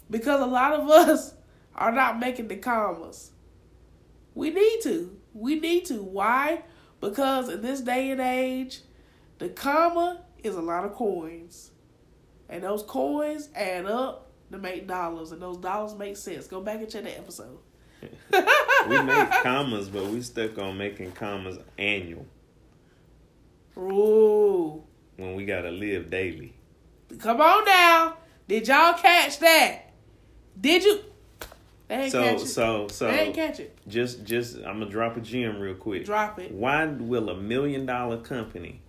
Because 0.07 0.39
a 0.39 0.45
lot 0.45 0.73
of 0.73 0.87
us 0.87 1.33
are 1.73 1.91
not 1.91 2.19
making 2.19 2.47
the 2.47 2.57
commas. 2.57 3.31
We 4.35 4.51
need 4.51 4.81
to. 4.83 5.17
We 5.33 5.59
need 5.59 5.85
to. 5.85 6.03
Why? 6.03 6.61
Because 7.01 7.49
in 7.49 7.63
this 7.63 7.81
day 7.81 8.11
and 8.11 8.21
age, 8.21 8.81
the 9.39 9.49
comma 9.49 10.21
is 10.43 10.53
a 10.53 10.61
lot 10.61 10.85
of 10.85 10.93
coins. 10.93 11.71
And 12.47 12.63
those 12.63 12.83
coins 12.83 13.49
add 13.55 13.87
up 13.87 14.29
to 14.51 14.59
make 14.59 14.87
dollars, 14.87 15.31
and 15.31 15.41
those 15.41 15.57
dollars 15.57 15.95
make 15.95 16.17
sense. 16.17 16.45
Go 16.45 16.61
back 16.61 16.81
and 16.81 16.89
check 16.89 17.03
that 17.03 17.17
episode. 17.17 17.57
we 18.87 19.01
make 19.01 19.31
commas, 19.41 19.89
but 19.89 20.05
we 20.05 20.21
stuck 20.21 20.59
on 20.59 20.77
making 20.77 21.11
commas 21.13 21.57
annual 21.77 22.25
Ooh, 23.75 24.83
when 25.17 25.35
we 25.35 25.45
gotta 25.45 25.71
live 25.71 26.09
daily. 26.09 26.53
Come 27.17 27.41
on 27.41 27.65
now. 27.65 28.17
Did 28.47 28.67
y'all 28.67 28.93
catch 28.93 29.39
that? 29.39 29.91
Did 30.59 30.83
you? 30.83 30.99
They 31.87 31.95
ain't 31.95 32.11
So 32.11 32.23
catch 32.23 32.41
it. 32.41 32.47
so 32.47 32.87
so 32.89 33.07
they 33.07 33.19
ain't 33.21 33.35
catch 33.35 33.59
it. 33.59 33.75
just 33.87 34.23
just 34.23 34.57
I'm 34.57 34.79
gonna 34.79 34.89
drop 34.89 35.17
a 35.17 35.21
gem 35.21 35.59
real 35.59 35.73
quick. 35.73 36.05
Drop 36.05 36.37
it. 36.39 36.51
Why 36.51 36.85
will 36.85 37.29
a 37.29 37.35
million 37.35 37.85
dollar 37.87 38.17
company 38.17 38.81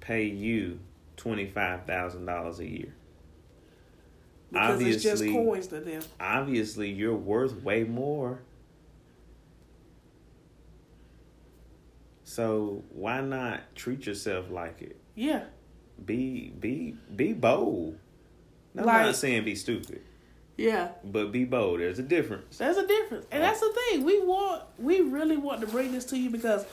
pay 0.00 0.24
you 0.24 0.78
twenty 1.16 1.46
five 1.46 1.84
thousand 1.84 2.24
dollars 2.24 2.58
a 2.58 2.66
year? 2.66 2.94
Because 4.50 4.80
it's 4.82 5.02
just 5.02 5.22
coins 5.24 5.66
to 5.68 5.80
them. 5.80 6.02
Obviously, 6.20 6.90
you're 6.90 7.14
worth 7.14 7.62
way 7.62 7.84
more. 7.84 8.40
So 12.24 12.82
why 12.90 13.20
not 13.20 13.60
treat 13.74 14.06
yourself 14.06 14.50
like 14.50 14.80
it? 14.80 14.96
Yeah. 15.14 15.44
Be 16.04 16.52
be 16.58 16.94
be 17.14 17.32
bold. 17.32 17.98
I'm 18.76 18.86
not 18.86 19.14
saying 19.16 19.44
be 19.44 19.54
stupid, 19.54 20.00
Yeah. 20.56 20.92
but 21.04 21.30
be 21.30 21.44
bold. 21.44 21.80
There's 21.80 21.98
a 21.98 22.02
difference. 22.02 22.58
There's 22.58 22.78
a 22.78 22.86
difference. 22.86 23.26
And 23.30 23.42
that's 23.42 23.60
the 23.60 23.72
thing. 23.72 24.04
We 24.04 24.20
want 24.24 24.62
we 24.78 25.00
really 25.00 25.36
want 25.36 25.60
to 25.60 25.66
bring 25.66 25.92
this 25.92 26.04
to 26.06 26.18
you 26.18 26.30
because 26.30 26.64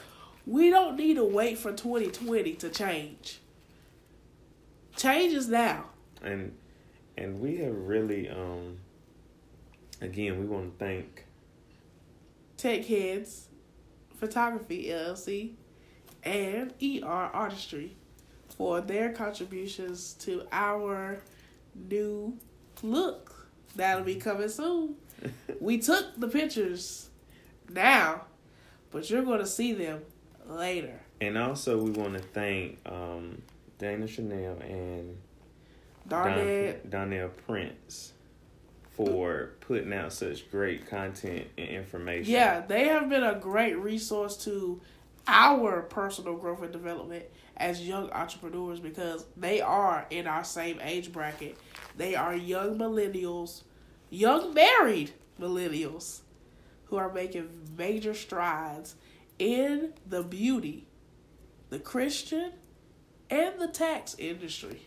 we 0.48 0.70
don't 0.70 0.96
need 0.98 1.16
to 1.16 1.26
wait 1.26 1.58
for 1.58 1.72
2020 1.74 2.54
to 2.56 2.70
change. 2.70 3.40
Change 4.96 5.34
is 5.34 5.48
now. 5.48 5.86
and 6.24 6.54
and 7.18 7.40
we 7.42 7.58
have 7.58 7.76
really 7.76 8.30
um 8.30 8.78
again 10.02 10.40
we 10.40 10.46
want 10.46 10.78
to 10.80 10.86
thank 10.86 11.26
Tech 12.58 12.86
Heads 12.86 13.48
Photography 14.18 14.86
LLC 14.88 15.52
and 16.24 16.74
ER 16.82 17.06
Artistry 17.34 17.96
for 18.58 18.82
their 18.82 19.12
contributions 19.12 20.14
to 20.20 20.46
our 20.52 21.20
new 21.90 22.38
look 22.84 23.48
that'll 23.76 24.04
be 24.04 24.16
coming 24.16 24.50
soon. 24.50 24.96
we 25.60 25.78
took 25.78 26.20
the 26.20 26.28
pictures 26.28 27.10
now, 27.70 28.24
but 28.92 29.10
you're 29.10 29.24
going 29.24 29.40
to 29.40 29.46
see 29.46 29.74
them 29.74 30.02
later. 30.48 31.00
and 31.22 31.38
also 31.38 31.78
we 31.78 31.92
want 31.92 32.14
to 32.14 32.20
thank 32.20 32.80
um 32.86 33.42
Dana 33.78 34.08
Chanel 34.08 34.58
and 34.62 35.18
Darnell, 36.08 36.76
Don, 36.90 37.30
Prince 37.46 38.14
for 38.92 39.52
putting 39.62 39.94
out 39.94 40.12
such 40.12 40.50
great 40.52 40.90
content 40.90 41.48
and 41.58 41.70
information. 41.70 42.34
yeah, 42.34 42.62
they 42.62 42.88
have 42.88 43.08
been 43.10 43.24
a 43.24 43.36
great 43.36 43.78
resource 43.78 44.36
to 44.38 44.82
our 45.28 45.84
personal 45.84 46.36
growth 46.36 46.62
and 46.64 46.74
development 46.74 47.24
as 47.60 47.86
young 47.86 48.10
entrepreneurs 48.12 48.80
because 48.80 49.26
they 49.36 49.62
are 49.62 50.06
in 50.10 50.28
our 50.28 50.44
same 50.44 50.80
age 50.82 51.12
bracket. 51.12 51.58
They 51.98 52.16
are 52.16 52.36
young 52.36 52.78
millennials, 52.78 53.64
young 54.10 54.54
married 54.54 55.12
millennials 55.40 56.22
who 56.86 56.98
are 56.98 57.12
making 57.12 57.50
major 57.78 58.14
strides 58.14 58.96
in 59.38 59.94
the 60.08 60.24
beauty, 60.24 60.88
the 61.70 61.80
Christian, 61.80 62.52
and 63.30 63.60
the 63.60 63.68
tax 63.68 64.16
industry. 64.18 64.82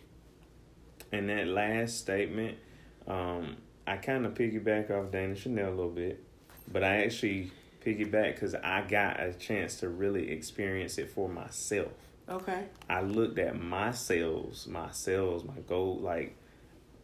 And 1.12 1.28
that 1.28 1.46
last 1.46 1.98
statement, 1.98 2.58
um, 3.06 3.56
I 3.86 3.96
kind 3.96 4.26
of 4.26 4.34
piggyback 4.34 4.90
off 4.90 5.12
Dana 5.12 5.34
Chanel 5.36 5.68
a 5.68 5.70
little 5.70 5.90
bit, 5.90 6.22
but 6.70 6.82
I 6.82 7.04
actually 7.04 7.52
piggyback 7.84 8.34
because 8.34 8.54
I 8.54 8.82
got 8.82 9.20
a 9.20 9.32
chance 9.32 9.80
to 9.80 9.88
really 9.88 10.30
experience 10.30 10.98
it 10.98 11.10
for 11.10 11.28
myself. 11.28 11.92
Okay. 12.28 12.66
I 12.88 13.02
looked 13.02 13.38
at 13.38 13.60
my 13.60 13.92
sales, 13.92 14.66
my 14.66 14.90
sales, 14.92 15.44
my 15.44 15.60
goal, 15.68 15.98
like 16.00 16.36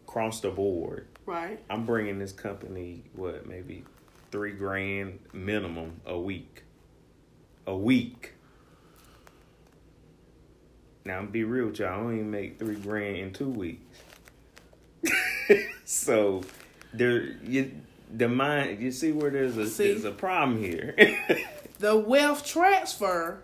across 0.06 0.40
the 0.40 0.50
board. 0.50 1.06
Right. 1.26 1.60
I'm 1.68 1.84
bringing 1.84 2.18
this 2.18 2.32
company 2.32 3.04
what 3.14 3.46
maybe 3.46 3.84
three 4.30 4.52
grand 4.52 5.18
minimum 5.32 6.00
a 6.06 6.18
week, 6.18 6.62
a 7.66 7.76
week. 7.76 8.32
Now, 11.04 11.18
I'm 11.18 11.28
be 11.28 11.44
real 11.44 11.66
with 11.66 11.78
y'all. 11.78 11.88
I 11.88 11.96
don't 11.96 12.14
even 12.14 12.30
make 12.30 12.58
three 12.58 12.76
grand 12.76 13.16
in 13.16 13.32
two 13.32 13.48
weeks. 13.48 13.84
so 15.84 16.42
there, 16.92 17.22
you 17.42 17.72
the 18.14 18.28
mind. 18.28 18.80
You 18.80 18.92
see 18.92 19.12
where 19.12 19.30
there's 19.30 19.56
a 19.56 19.66
See? 19.66 19.88
there's 19.88 20.04
a 20.04 20.10
problem 20.10 20.58
here. 20.58 20.94
the 21.78 21.96
wealth 21.96 22.46
transfer 22.46 23.42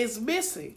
is 0.00 0.20
missing. 0.20 0.74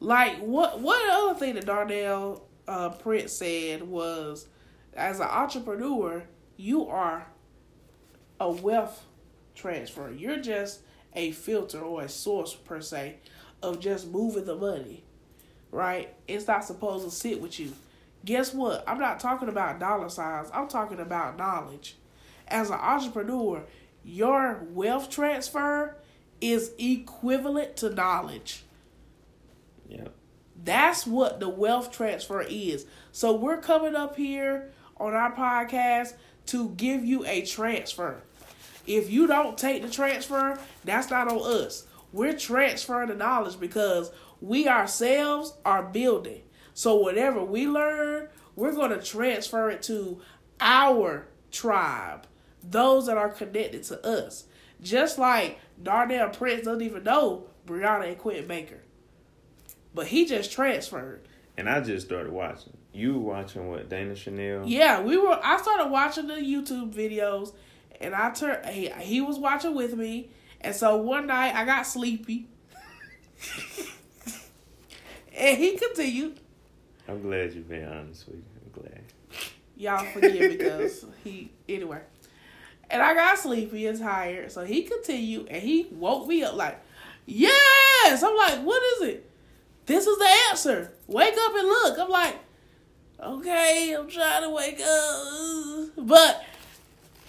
Like 0.00 0.38
what? 0.38 0.80
What 0.80 1.08
other 1.10 1.38
thing 1.38 1.54
that 1.54 1.66
Darnell 1.66 2.42
uh, 2.66 2.90
Prince 2.90 3.32
said 3.32 3.82
was, 3.82 4.46
as 4.94 5.20
an 5.20 5.28
entrepreneur, 5.28 6.24
you 6.56 6.88
are 6.88 7.26
a 8.40 8.50
wealth 8.50 9.04
transfer. 9.54 10.10
You're 10.10 10.40
just 10.40 10.80
a 11.14 11.32
filter 11.32 11.80
or 11.80 12.02
a 12.02 12.08
source 12.08 12.54
per 12.54 12.80
se 12.80 13.16
of 13.62 13.80
just 13.80 14.08
moving 14.08 14.44
the 14.44 14.56
money, 14.56 15.04
right? 15.70 16.12
It's 16.28 16.46
not 16.46 16.64
supposed 16.64 17.04
to 17.04 17.10
sit 17.10 17.40
with 17.40 17.58
you. 17.58 17.72
Guess 18.24 18.54
what? 18.54 18.84
I'm 18.86 18.98
not 18.98 19.20
talking 19.20 19.48
about 19.48 19.78
dollar 19.78 20.08
signs. 20.08 20.50
I'm 20.52 20.68
talking 20.68 21.00
about 21.00 21.36
knowledge. 21.38 21.96
As 22.48 22.68
an 22.70 22.76
entrepreneur, 22.76 23.62
your 24.02 24.64
wealth 24.70 25.08
transfer 25.10 25.96
is 26.40 26.72
equivalent 26.78 27.76
to 27.78 27.90
knowledge. 27.90 28.64
yep. 29.88 30.14
That's 30.64 31.06
what 31.06 31.40
the 31.40 31.48
wealth 31.48 31.92
transfer 31.92 32.40
is. 32.40 32.86
So 33.12 33.34
we're 33.34 33.60
coming 33.60 33.94
up 33.94 34.16
here 34.16 34.72
on 34.96 35.12
our 35.12 35.34
podcast 35.34 36.14
to 36.46 36.70
give 36.70 37.04
you 37.04 37.24
a 37.26 37.42
transfer. 37.42 38.22
If 38.86 39.10
you 39.10 39.26
don't 39.26 39.58
take 39.58 39.82
the 39.82 39.90
transfer, 39.90 40.58
that's 40.84 41.10
not 41.10 41.28
on 41.28 41.38
us. 41.38 41.86
We're 42.12 42.36
transferring 42.38 43.08
the 43.08 43.14
knowledge 43.14 43.58
because 43.58 44.12
we 44.40 44.68
ourselves 44.68 45.54
are 45.64 45.82
building. 45.82 46.42
So 46.74 46.96
whatever 46.96 47.42
we 47.42 47.66
learn, 47.66 48.28
we're 48.56 48.72
going 48.72 48.90
to 48.90 49.02
transfer 49.02 49.70
it 49.70 49.82
to 49.84 50.20
our 50.60 51.26
tribe, 51.50 52.26
those 52.62 53.06
that 53.06 53.16
are 53.16 53.30
connected 53.30 53.84
to 53.84 54.06
us. 54.06 54.44
Just 54.84 55.18
like 55.18 55.58
Darnell 55.82 56.28
Prince 56.28 56.66
doesn't 56.66 56.82
even 56.82 57.02
know 57.04 57.46
Brianna 57.66 58.06
and 58.06 58.18
Quentin 58.18 58.46
Baker. 58.46 58.82
But 59.94 60.08
he 60.08 60.26
just 60.26 60.52
transferred. 60.52 61.26
And 61.56 61.68
I 61.68 61.80
just 61.80 62.06
started 62.06 62.32
watching. 62.32 62.76
You 62.92 63.14
were 63.14 63.34
watching 63.34 63.68
what 63.68 63.88
Dana 63.88 64.14
Chanel? 64.14 64.64
Yeah, 64.66 65.00
we 65.00 65.16
were. 65.16 65.40
I 65.42 65.56
started 65.56 65.90
watching 65.90 66.26
the 66.26 66.34
YouTube 66.34 66.92
videos, 66.92 67.54
and 68.00 68.14
I 68.14 68.30
turned. 68.30 68.66
He, 68.66 68.88
he 68.88 69.20
was 69.20 69.38
watching 69.38 69.74
with 69.74 69.96
me, 69.96 70.30
and 70.60 70.74
so 70.74 70.96
one 70.96 71.26
night 71.26 71.54
I 71.54 71.64
got 71.64 71.86
sleepy, 71.86 72.46
and 75.36 75.58
he 75.58 75.76
continued. 75.76 76.40
I'm 77.08 77.22
glad 77.22 77.52
you've 77.54 77.68
been 77.68 77.86
honest 77.86 78.26
with 78.26 78.36
you. 78.36 78.42
I'm 78.64 78.82
glad. 78.82 79.02
Y'all 79.76 80.04
forgive 80.12 80.58
because 80.58 81.04
he 81.22 81.50
anyway. 81.68 82.00
And 82.94 83.02
I 83.02 83.12
got 83.12 83.36
sleepy 83.36 83.88
and 83.88 83.98
tired, 83.98 84.52
so 84.52 84.64
he 84.64 84.84
continued, 84.84 85.48
and 85.48 85.60
he 85.60 85.88
woke 85.90 86.28
me 86.28 86.44
up 86.44 86.54
like, 86.54 86.78
"Yes!" 87.26 88.22
I'm 88.22 88.36
like, 88.36 88.60
"What 88.60 88.80
is 88.94 89.08
it?" 89.08 89.28
This 89.84 90.06
is 90.06 90.16
the 90.16 90.28
answer. 90.50 90.92
Wake 91.08 91.34
up 91.36 91.52
and 91.56 91.66
look. 91.66 91.98
I'm 91.98 92.08
like, 92.08 92.36
"Okay, 93.18 93.96
I'm 93.98 94.08
trying 94.08 94.42
to 94.44 94.50
wake 94.50 94.80
up," 94.80 96.06
but 96.06 96.44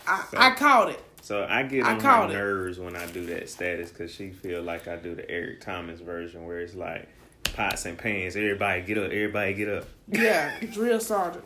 I, 0.08 0.24
I 0.38 0.52
caught 0.56 0.92
it. 0.92 1.04
So 1.24 1.48
I 1.50 1.64
get 1.64 1.84
I 1.84 1.94
on 1.94 2.00
called 2.00 2.30
her 2.32 2.38
it. 2.38 2.40
nerves 2.40 2.78
when 2.78 2.96
I 2.96 3.08
do 3.08 3.26
that 3.26 3.50
status 3.50 3.90
because 3.90 4.14
she 4.14 4.30
feel 4.30 4.62
like 4.62 4.88
I 4.88 4.98
do 4.98 5.16
the 5.16 5.28
Eric 5.32 5.62
Thomas 5.62 6.00
version 6.00 6.46
where 6.46 6.60
it's 6.60 6.76
like 6.76 7.10
pots 7.56 7.88
and 7.88 7.98
pans. 7.98 8.36
Everybody 8.36 8.84
get 8.84 9.00
up. 9.00 9.06
Everybody 9.06 9.54
get 9.56 9.70
up. 9.70 9.86
Yeah, 10.10 10.60
drill 10.72 11.00
sergeant. 11.00 11.44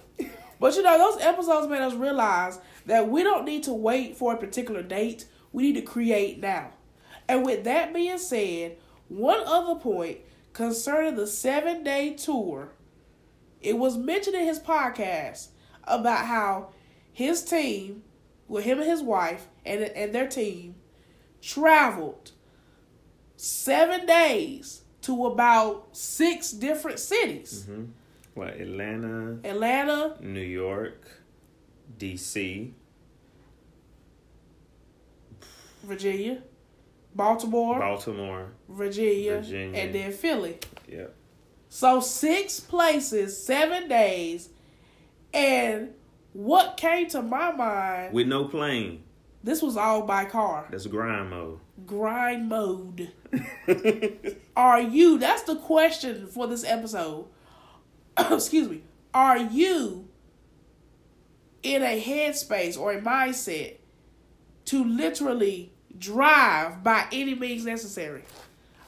But 0.60 0.76
you 0.76 0.84
know, 0.84 0.98
those 0.98 1.22
episodes 1.24 1.68
made 1.70 1.80
us 1.80 1.94
realize 1.94 2.60
that 2.90 3.08
we 3.08 3.22
don't 3.22 3.46
need 3.46 3.62
to 3.64 3.74
wait 3.74 4.18
for 4.18 4.34
a 4.34 4.38
particular 4.38 4.82
date. 4.82 5.26
We 5.52 5.62
need 5.62 5.76
to 5.76 5.82
create 5.84 6.40
now. 6.40 6.72
And 7.28 7.46
with 7.46 7.64
that 7.66 7.94
being 7.94 8.18
said, 8.18 8.78
one 9.08 9.42
other 9.46 9.80
point 9.80 10.22
concerning 10.54 11.16
the 11.16 11.28
seven 11.28 11.84
day 11.84 12.16
tour, 12.16 12.70
it 13.62 13.78
was 13.78 13.96
mentioned 13.96 14.36
in 14.36 14.44
his 14.46 14.60
podcast 14.60 15.50
about 15.84 16.26
how 16.26 16.70
his 17.14 17.44
team, 17.44 18.02
with 18.48 18.64
him 18.64 18.80
and 18.80 18.90
his 18.90 19.04
wife 19.04 19.48
and 19.64 19.84
and 19.84 20.12
their 20.12 20.28
team, 20.28 20.74
traveled 21.44 22.32
seven 23.36 24.08
days 24.08 24.82
to 25.02 25.28
about 25.28 25.90
six 25.96 26.52
different 26.52 26.98
cities. 26.98 27.66
hmm 27.66 27.86
What 28.34 28.56
Atlanta, 28.60 29.38
Atlanta, 29.44 30.16
New 30.22 30.40
York, 30.42 31.22
D.C. 32.00 32.74
Virginia, 35.84 36.42
Baltimore, 37.16 37.80
Baltimore. 37.80 38.52
Virginia, 38.68 39.38
Virginia. 39.42 39.80
and 39.80 39.96
then 39.96 40.12
Philly. 40.12 40.58
Yep. 40.88 41.16
So 41.70 42.00
six 42.00 42.60
places, 42.60 43.42
seven 43.44 43.88
days, 43.88 44.50
and 45.34 45.94
what 46.34 46.78
came 46.78 47.08
to 47.10 47.22
my 47.22 47.52
mind 47.52 48.14
with 48.14 48.28
no 48.28 48.46
plane. 48.46 49.04
This 49.44 49.62
was 49.62 49.78
all 49.78 50.02
by 50.02 50.26
car. 50.26 50.68
That's 50.70 50.86
grind 50.86 51.30
mode. 51.30 51.60
Grind 51.86 52.50
mode. 52.50 53.12
Are 54.56 54.82
you? 54.82 55.18
That's 55.18 55.44
the 55.44 55.56
question 55.56 56.28
for 56.28 56.46
this 56.48 56.66
episode. 56.66 57.28
Excuse 58.18 58.68
me. 58.68 58.84
Are 59.14 59.38
you 59.38 60.10
in 61.64 61.84
a 61.84 62.02
headspace 62.02 62.78
or 62.78 62.92
a 62.94 63.02
mindset 63.02 63.78
to 64.70 64.84
literally 64.84 65.72
drive 65.98 66.84
by 66.84 67.08
any 67.12 67.34
means 67.34 67.66
necessary? 67.66 68.24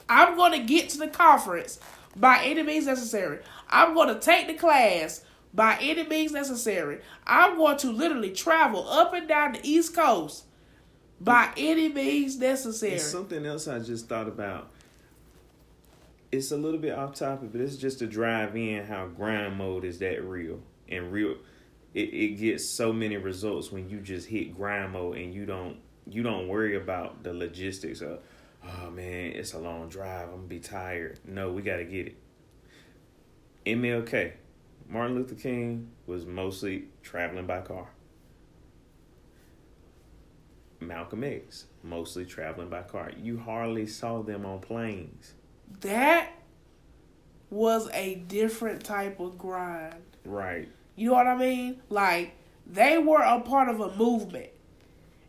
I'm 0.08 0.36
going 0.36 0.52
to 0.52 0.60
get 0.60 0.88
to 0.90 0.98
the 0.98 1.08
conference 1.08 1.80
by 2.14 2.44
any 2.44 2.62
means 2.62 2.86
necessary. 2.86 3.40
I'm 3.68 3.94
going 3.94 4.08
to 4.08 4.20
take 4.20 4.46
the 4.46 4.54
class 4.54 5.24
by 5.52 5.78
any 5.80 6.06
means 6.06 6.32
necessary. 6.32 7.00
I'm 7.26 7.56
going 7.56 7.78
to 7.78 7.90
literally 7.90 8.30
travel 8.30 8.88
up 8.88 9.12
and 9.12 9.26
down 9.26 9.54
the 9.54 9.60
East 9.62 9.94
Coast 9.94 10.44
by 11.20 11.50
any 11.56 11.88
means 11.88 12.38
necessary. 12.38 12.94
It's 12.94 13.04
something 13.04 13.44
else 13.44 13.66
I 13.66 13.80
just 13.80 14.08
thought 14.08 14.28
about. 14.28 14.70
It's 16.30 16.52
a 16.52 16.56
little 16.56 16.80
bit 16.80 16.92
off 16.92 17.14
topic, 17.14 17.50
but 17.52 17.60
it's 17.60 17.76
just 17.76 17.98
to 17.98 18.06
drive 18.06 18.56
in 18.56 18.86
how 18.86 19.06
grind 19.06 19.56
mode 19.56 19.84
is 19.84 19.98
that 19.98 20.24
real 20.24 20.60
and 20.88 21.12
real. 21.12 21.36
It, 21.94 22.14
it 22.14 22.38
gets 22.38 22.68
so 22.68 22.92
many 22.92 23.16
results 23.16 23.70
when 23.70 23.88
you 23.90 24.00
just 24.00 24.28
hit 24.28 24.56
grind 24.56 24.92
mode 24.92 25.18
and 25.18 25.34
you 25.34 25.44
don't 25.44 25.78
you 26.06 26.22
don't 26.22 26.48
worry 26.48 26.76
about 26.76 27.22
the 27.22 27.32
logistics 27.32 28.00
of 28.00 28.20
oh 28.64 28.90
man 28.90 29.32
it's 29.32 29.52
a 29.52 29.58
long 29.58 29.88
drive 29.88 30.28
I'm 30.28 30.36
gonna 30.36 30.46
be 30.48 30.58
tired. 30.58 31.20
No, 31.24 31.52
we 31.52 31.62
got 31.62 31.76
to 31.76 31.84
get 31.84 32.08
it. 32.08 32.16
MLK 33.66 34.32
Martin 34.88 35.16
Luther 35.16 35.34
King 35.34 35.90
was 36.06 36.26
mostly 36.26 36.84
traveling 37.02 37.46
by 37.46 37.60
car. 37.60 37.88
Malcolm 40.80 41.24
X, 41.24 41.66
mostly 41.82 42.24
traveling 42.24 42.68
by 42.68 42.82
car. 42.82 43.10
You 43.16 43.38
hardly 43.38 43.86
saw 43.86 44.22
them 44.22 44.44
on 44.44 44.60
planes. 44.60 45.32
That 45.80 46.30
was 47.50 47.88
a 47.92 48.16
different 48.16 48.84
type 48.84 49.20
of 49.20 49.38
grind. 49.38 50.02
Right. 50.24 50.68
You 50.96 51.08
know 51.08 51.14
what 51.14 51.26
I 51.26 51.36
mean? 51.36 51.80
Like, 51.88 52.36
they 52.66 52.98
were 52.98 53.22
a 53.22 53.40
part 53.40 53.68
of 53.68 53.80
a 53.80 53.94
movement. 53.96 54.50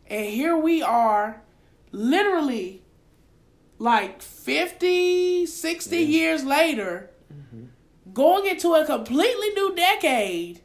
And 0.06 0.26
here 0.26 0.56
we 0.56 0.82
are, 0.82 1.42
literally, 1.90 2.82
like 3.78 4.22
50, 4.22 5.46
60 5.46 5.96
yeah. 5.96 6.02
years 6.02 6.44
later, 6.44 7.10
mm-hmm. 7.32 7.66
going 8.12 8.46
into 8.46 8.74
a 8.74 8.84
completely 8.84 9.50
new 9.50 9.74
decade. 9.74 10.60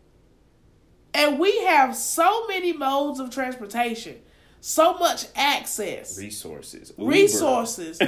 And 1.14 1.40
we 1.40 1.64
have 1.64 1.96
so 1.96 2.46
many 2.48 2.72
modes 2.72 3.20
of 3.20 3.30
transportation, 3.30 4.18
so 4.62 4.94
much 4.98 5.26
access, 5.36 6.18
resources, 6.20 6.94
Uber. 6.98 7.10
resources. 7.10 8.00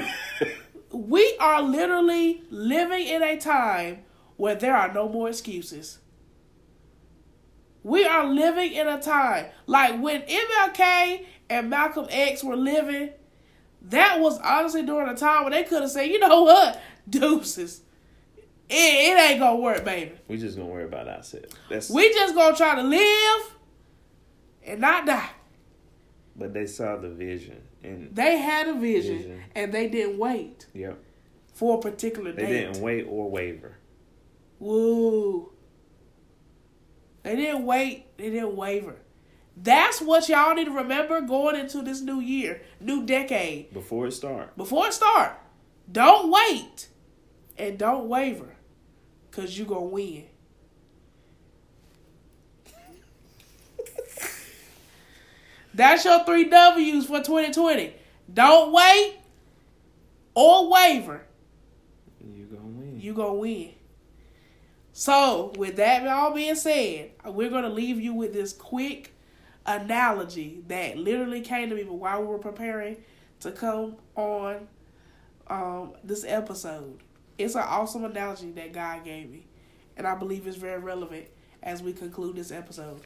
we 0.92 1.36
are 1.40 1.62
literally 1.62 2.44
living 2.50 3.08
in 3.08 3.24
a 3.24 3.38
time 3.38 4.00
where 4.38 4.56
there 4.56 4.76
are 4.76 4.94
no 4.94 5.10
more 5.10 5.30
excuses. 5.30 6.00
We 7.84 8.06
are 8.06 8.26
living 8.28 8.74
in 8.74 8.88
a 8.88 9.02
time 9.02 9.48
like 9.66 10.00
when 10.02 10.22
MLK 10.22 11.26
and 11.50 11.70
Malcolm 11.70 12.08
X 12.10 12.44
were 12.44 12.56
living. 12.56 13.12
That 13.84 14.20
was 14.20 14.40
honestly 14.40 14.84
during 14.84 15.10
a 15.10 15.16
time 15.16 15.44
when 15.44 15.54
they 15.54 15.64
could 15.64 15.82
have 15.82 15.90
said, 15.90 16.04
you 16.04 16.20
know 16.20 16.44
what, 16.44 16.80
deuces. 17.10 17.82
It, 18.70 18.74
it 18.74 19.20
ain't 19.20 19.40
gonna 19.40 19.60
work, 19.60 19.84
baby. 19.84 20.14
We 20.28 20.38
just 20.38 20.56
gonna 20.56 20.70
worry 20.70 20.86
about 20.86 21.08
ourselves. 21.08 21.54
That's 21.70 21.90
we 21.90 22.14
just 22.14 22.36
gonna 22.36 22.56
try 22.56 22.76
to 22.76 22.84
live 22.84 23.56
and 24.66 24.80
not 24.80 25.06
die. 25.06 25.30
But 26.36 26.54
they 26.54 26.68
saw 26.68 26.98
the 26.98 27.10
vision 27.10 27.62
and 27.84 28.16
they 28.16 28.38
had 28.38 28.68
a 28.68 28.74
vision, 28.74 29.18
vision. 29.18 29.44
and 29.56 29.74
they 29.74 29.90
didn't 29.90 30.18
wait. 30.18 30.68
Yep. 30.74 31.00
For 31.54 31.78
a 31.78 31.82
particular 31.82 32.32
they 32.32 32.42
date. 32.44 32.48
They 32.48 32.60
didn't 32.62 32.82
wait 32.82 33.06
or 33.10 33.30
waver. 33.30 33.78
Woo. 34.60 35.51
They 37.24 37.36
didn't 37.36 37.66
wait. 37.66 38.18
They 38.18 38.30
didn't 38.30 38.56
waver. 38.56 38.96
That's 39.56 40.02
what 40.02 40.28
y'all 40.30 40.56
need 40.56 40.66
to 40.66 40.72
remember 40.72 41.22
going 41.22 41.56
into 41.56 41.82
this 41.82 42.02
new 42.02 42.20
year, 42.20 42.62
new 42.80 43.06
decade. 43.06 43.74
Before 43.74 44.08
it 44.08 44.14
start. 44.14 44.58
Before 44.58 44.88
it 44.88 44.94
start. 44.94 45.34
Don't 45.92 46.32
wait. 46.32 46.88
And 47.58 47.78
don't 47.78 48.08
waver. 48.08 48.56
Cause 49.32 49.58
you 49.58 49.66
gonna 49.66 49.82
win. 49.82 50.24
That's 55.74 56.06
your 56.06 56.24
three 56.26 56.46
W's 56.50 57.06
for 57.06 57.20
2020. 57.20 57.94
Don't 58.34 58.72
wait 58.74 59.18
or 60.34 60.72
waver. 60.72 61.22
You 62.20 62.46
gonna 62.46 62.68
win. 62.68 63.00
You 63.00 63.14
gonna 63.14 63.34
win. 63.34 63.70
So, 64.94 65.54
with 65.58 65.78
that 65.78 66.06
all 66.08 66.34
being 66.34 66.56
said, 66.56 67.12
we're 67.26 67.50
gonna 67.50 67.70
leave 67.70 68.00
you 68.00 68.14
with 68.14 68.34
this 68.34 68.54
quick 68.54 69.14
analogy 69.66 70.64
that 70.68 70.98
literally 70.98 71.42
came 71.42 71.70
to 71.70 71.76
me 71.76 71.84
while 71.84 72.22
we 72.22 72.28
were 72.28 72.40
preparing 72.40 72.98
to 73.40 73.52
come 73.52 73.96
on 74.16 74.68
um, 75.48 75.94
this 76.04 76.26
episode. 76.26 77.00
It's 77.38 77.56
an 77.56 77.64
awesome 77.66 78.04
analogy 78.04 78.52
that 78.52 78.74
God 78.74 79.06
gave 79.06 79.30
me, 79.30 79.48
and 79.96 80.06
I 80.06 80.16
believe 80.16 80.46
it's 80.46 80.58
very 80.58 80.80
relevant 80.80 81.28
as 81.64 81.82
we 81.82 81.94
conclude 81.94 82.36
this 82.36 82.52
episode. 82.52 83.02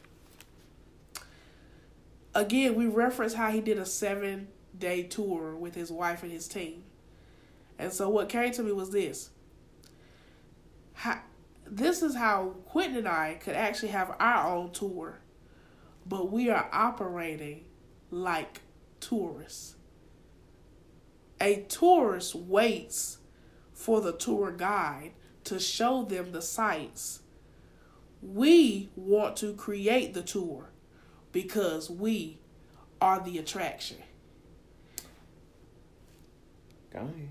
Again, 2.34 2.74
we 2.74 2.86
reference 2.86 3.34
how 3.34 3.50
he 3.50 3.60
did 3.60 3.78
a 3.78 3.86
seven 3.86 4.48
day 4.76 5.04
tour 5.04 5.54
with 5.54 5.74
his 5.74 5.90
wife 5.90 6.22
and 6.22 6.32
his 6.32 6.48
team. 6.48 6.82
And 7.78 7.92
so, 7.92 8.08
what 8.08 8.28
came 8.28 8.52
to 8.52 8.62
me 8.62 8.72
was 8.72 8.90
this. 8.90 9.30
How, 10.94 11.20
this 11.70 12.02
is 12.02 12.14
how 12.14 12.54
Quentin 12.66 12.98
and 12.98 13.08
I 13.08 13.34
could 13.34 13.54
actually 13.54 13.88
have 13.88 14.14
our 14.18 14.54
own 14.54 14.70
tour, 14.72 15.18
but 16.06 16.30
we 16.30 16.50
are 16.50 16.68
operating 16.72 17.64
like 18.10 18.62
tourists. 19.00 19.76
A 21.40 21.62
tourist 21.68 22.34
waits 22.34 23.18
for 23.74 24.00
the 24.00 24.12
tour 24.12 24.52
guide 24.52 25.12
to 25.44 25.60
show 25.60 26.04
them 26.04 26.32
the 26.32 26.42
sights. 26.42 27.20
We 28.22 28.90
want 28.96 29.36
to 29.38 29.54
create 29.54 30.14
the 30.14 30.22
tour 30.22 30.70
because 31.32 31.90
we 31.90 32.38
are 33.00 33.22
the 33.22 33.38
attraction. 33.38 33.98
Go 36.90 37.00
ahead. 37.00 37.28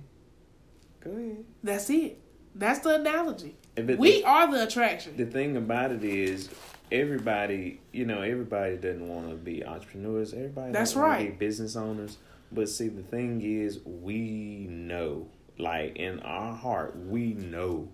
Go 1.03 1.11
ahead. 1.11 1.45
That's 1.63 1.89
it. 1.89 2.21
That's 2.53 2.79
the 2.79 2.95
analogy. 2.95 3.57
We 3.77 4.23
are 4.23 4.51
the 4.51 4.63
attraction. 4.63 5.17
The 5.17 5.25
thing 5.25 5.57
about 5.57 5.91
it 5.91 6.03
is, 6.03 6.49
everybody, 6.91 7.81
you 7.91 8.05
know, 8.05 8.21
everybody 8.21 8.77
doesn't 8.77 9.07
want 9.07 9.29
to 9.29 9.35
be 9.35 9.65
entrepreneurs. 9.65 10.33
Everybody 10.33 10.71
that's 10.71 10.95
right. 10.95 11.31
be 11.31 11.35
business 11.35 11.75
owners. 11.75 12.17
But 12.51 12.69
see, 12.69 12.87
the 12.87 13.03
thing 13.03 13.41
is, 13.41 13.79
we 13.85 14.67
know 14.69 15.27
like 15.57 15.95
in 15.95 16.19
our 16.21 16.53
heart, 16.53 16.97
we 16.97 17.33
know. 17.33 17.89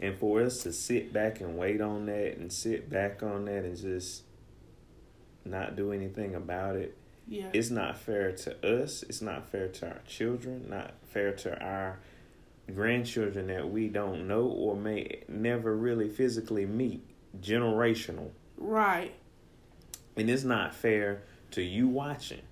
And 0.00 0.18
for 0.18 0.42
us 0.42 0.62
to 0.64 0.72
sit 0.72 1.12
back 1.12 1.40
and 1.40 1.56
wait 1.56 1.80
on 1.80 2.06
that 2.06 2.36
and 2.36 2.52
sit 2.52 2.90
back 2.90 3.22
on 3.22 3.44
that 3.44 3.64
and 3.64 3.76
just 3.76 4.22
not 5.44 5.76
do 5.76 5.92
anything 5.92 6.34
about 6.34 6.76
it, 6.76 6.96
yeah. 7.28 7.50
it's 7.52 7.70
not 7.70 7.98
fair 7.98 8.32
to 8.32 8.82
us. 8.82 9.04
It's 9.04 9.22
not 9.22 9.48
fair 9.48 9.68
to 9.68 9.86
our 9.86 10.00
children, 10.06 10.66
not 10.68 10.94
fair 11.04 11.32
to 11.32 11.60
our 11.62 12.00
grandchildren 12.74 13.48
that 13.48 13.70
we 13.70 13.88
don't 13.88 14.26
know 14.28 14.44
or 14.44 14.76
may 14.76 15.22
never 15.28 15.76
really 15.76 16.08
physically 16.08 16.66
meet. 16.66 17.02
Generational. 17.40 18.30
Right. 18.56 19.14
And 20.16 20.28
it's 20.28 20.44
not 20.44 20.74
fair 20.74 21.22
to 21.52 21.62
you 21.62 21.88
watching. 21.88 22.42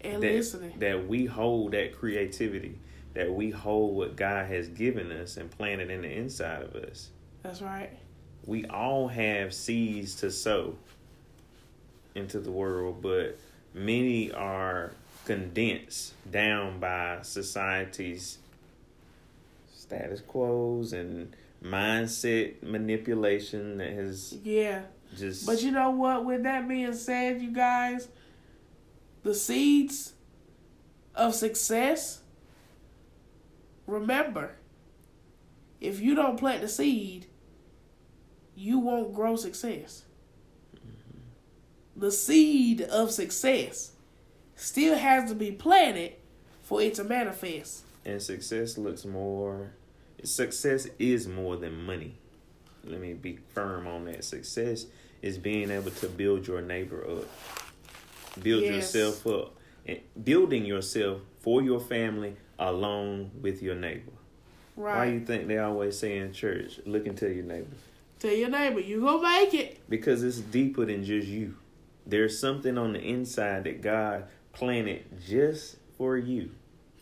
And 0.00 0.22
that, 0.22 0.32
listening. 0.32 0.78
That 0.78 1.06
we 1.06 1.26
hold 1.26 1.72
that 1.72 1.96
creativity 1.96 2.78
that 3.14 3.32
we 3.32 3.50
hold 3.50 3.96
what 3.96 4.16
God 4.16 4.46
has 4.46 4.68
given 4.68 5.12
us 5.12 5.36
and 5.36 5.50
planted 5.50 5.90
in 5.90 6.02
the 6.02 6.10
inside 6.10 6.62
of 6.62 6.74
us. 6.74 7.10
That's 7.42 7.60
right. 7.60 7.90
We 8.46 8.64
all 8.66 9.08
have 9.08 9.52
seeds 9.52 10.16
to 10.16 10.30
sow 10.30 10.76
into 12.14 12.40
the 12.40 12.50
world, 12.50 13.02
but 13.02 13.38
many 13.74 14.32
are 14.32 14.92
condensed 15.24 16.14
down 16.30 16.80
by 16.80 17.20
society's 17.22 18.38
status 19.92 20.20
quos 20.26 20.92
and 20.92 21.34
mindset 21.62 22.62
manipulation 22.62 23.78
that 23.78 23.90
has 23.90 24.36
yeah 24.42 24.82
just 25.16 25.46
but 25.46 25.62
you 25.62 25.70
know 25.70 25.90
what 25.90 26.24
with 26.24 26.42
that 26.42 26.66
being 26.68 26.92
said 26.94 27.40
you 27.40 27.52
guys 27.52 28.08
the 29.22 29.34
seeds 29.34 30.14
of 31.14 31.34
success 31.34 32.22
remember, 33.86 34.56
if 35.80 36.00
you 36.00 36.14
don't 36.14 36.38
plant 36.38 36.62
the 36.62 36.68
seed, 36.68 37.26
you 38.54 38.78
won't 38.78 39.14
grow 39.14 39.36
success. 39.36 40.04
The 41.96 42.10
seed 42.10 42.80
of 42.82 43.10
success 43.10 43.92
still 44.56 44.96
has 44.96 45.28
to 45.30 45.34
be 45.34 45.52
planted 45.52 46.14
for 46.62 46.80
it 46.80 46.94
to 46.94 47.04
manifest. 47.04 47.84
And 48.04 48.20
success 48.20 48.78
looks 48.78 49.04
more. 49.04 49.72
Success 50.22 50.88
is 50.98 51.26
more 51.26 51.56
than 51.56 51.84
money. 51.84 52.14
Let 52.84 53.00
me 53.00 53.12
be 53.14 53.38
firm 53.54 53.86
on 53.86 54.04
that. 54.06 54.24
Success 54.24 54.86
is 55.20 55.38
being 55.38 55.70
able 55.70 55.90
to 55.90 56.08
build 56.08 56.46
your 56.46 56.60
neighbor 56.60 57.04
up, 57.08 57.28
build 58.42 58.62
Yes. 58.62 58.74
yourself 58.94 59.26
up, 59.26 59.56
and 59.86 60.00
building 60.24 60.64
yourself 60.64 61.20
for 61.40 61.62
your 61.62 61.80
family 61.80 62.36
along 62.58 63.30
with 63.40 63.62
your 63.62 63.74
neighbor. 63.74 64.12
Why 64.74 64.84
Right. 65.06 65.12
you 65.14 65.20
think 65.20 65.48
they 65.48 65.58
always 65.58 65.98
say 65.98 66.18
in 66.18 66.32
church, 66.32 66.80
look 66.86 67.06
into 67.06 67.32
your 67.32 67.44
neighbor? 67.44 67.76
Tell 68.18 68.32
your 68.32 68.48
neighbor, 68.48 68.80
you 68.80 69.00
gonna 69.00 69.22
make 69.22 69.52
it. 69.54 69.78
Because 69.88 70.22
it's 70.22 70.38
deeper 70.38 70.84
than 70.84 71.04
just 71.04 71.26
you. 71.28 71.56
There's 72.06 72.38
something 72.38 72.78
on 72.78 72.92
the 72.94 73.00
inside 73.00 73.64
that 73.64 73.80
God 73.82 74.24
planted 74.52 75.04
just 75.26 75.76
for 75.98 76.16
you. 76.16 76.50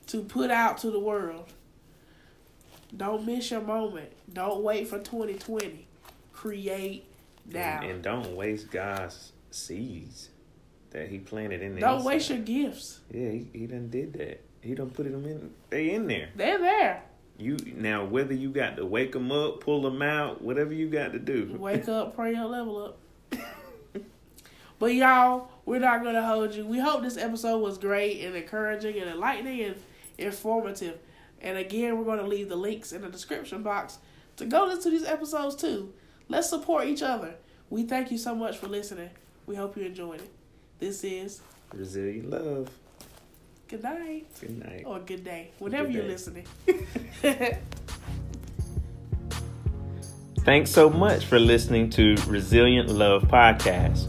to 0.06 0.24
put 0.24 0.50
out 0.50 0.76
to 0.78 0.90
the 0.90 0.98
world. 0.98 1.52
Don't 2.96 3.24
miss 3.24 3.50
your 3.50 3.60
moment. 3.60 4.10
Don't 4.32 4.62
wait 4.62 4.88
for 4.88 4.98
2020. 4.98 5.86
Create 6.32 7.04
now. 7.46 7.80
And, 7.82 7.90
and 7.90 8.02
don't 8.02 8.34
waste 8.34 8.70
God's 8.70 9.32
seeds 9.50 10.30
that 10.90 11.08
He 11.08 11.18
planted 11.18 11.62
in 11.62 11.72
there. 11.72 11.80
Don't 11.80 12.04
waste 12.04 12.30
your 12.30 12.38
gifts. 12.38 13.00
Yeah, 13.12 13.30
he, 13.30 13.48
he 13.52 13.66
done 13.66 13.90
did 13.90 14.12
that. 14.14 14.42
He 14.60 14.74
done 14.74 14.90
put 14.90 15.10
them 15.10 15.24
in. 15.24 15.50
They 15.70 15.90
in 15.90 16.06
there. 16.06 16.30
They're 16.36 16.58
there. 16.58 17.02
You 17.38 17.56
now 17.74 18.04
whether 18.04 18.34
you 18.34 18.50
got 18.50 18.76
to 18.76 18.84
wake 18.84 19.12
them 19.12 19.32
up, 19.32 19.60
pull 19.60 19.80
them 19.80 20.02
out, 20.02 20.42
whatever 20.42 20.74
you 20.74 20.88
got 20.88 21.12
to 21.12 21.18
do. 21.18 21.56
Wake 21.58 21.88
up, 21.88 22.14
pray 22.16 22.34
up, 22.34 22.50
level 22.50 22.84
up. 22.84 22.98
but 24.78 24.94
y'all, 24.94 25.48
we're 25.64 25.78
not 25.78 26.02
gonna 26.02 26.22
hold 26.26 26.54
you. 26.54 26.66
We 26.66 26.78
hope 26.78 27.02
this 27.02 27.16
episode 27.16 27.58
was 27.58 27.78
great 27.78 28.22
and 28.22 28.36
encouraging 28.36 28.98
and 28.98 29.10
enlightening 29.10 29.62
and 29.62 29.76
informative. 30.18 30.98
And 31.40 31.56
again, 31.58 31.96
we're 31.98 32.04
gonna 32.04 32.26
leave 32.26 32.48
the 32.48 32.56
links 32.56 32.92
in 32.92 33.02
the 33.02 33.08
description 33.08 33.62
box 33.62 33.98
to 34.36 34.44
go 34.46 34.64
listen 34.66 34.82
to 34.84 34.90
these 34.98 35.06
episodes 35.06 35.56
too. 35.56 35.92
Let's 36.28 36.48
support 36.48 36.86
each 36.86 37.02
other. 37.02 37.34
We 37.70 37.84
thank 37.84 38.10
you 38.10 38.18
so 38.18 38.34
much 38.34 38.56
for 38.58 38.68
listening. 38.68 39.10
We 39.46 39.56
hope 39.56 39.76
you 39.76 39.84
enjoyed 39.84 40.20
it. 40.20 40.30
This 40.78 41.02
is 41.04 41.40
Resilient 41.72 42.30
love. 42.30 42.68
good 43.68 43.82
night 43.82 44.26
Good 44.40 44.58
night. 44.64 44.82
or 44.86 44.98
good 45.00 45.24
day, 45.24 45.50
whenever 45.58 45.86
Good 45.86 45.94
you're 45.94 46.04
listening. 46.04 46.46
Thanks 50.40 50.70
so 50.70 50.88
much 50.88 51.26
for 51.26 51.38
listening 51.38 51.90
to 51.90 52.16
Resilient 52.26 52.88
Love 52.88 53.22
Podcast. 53.24 54.06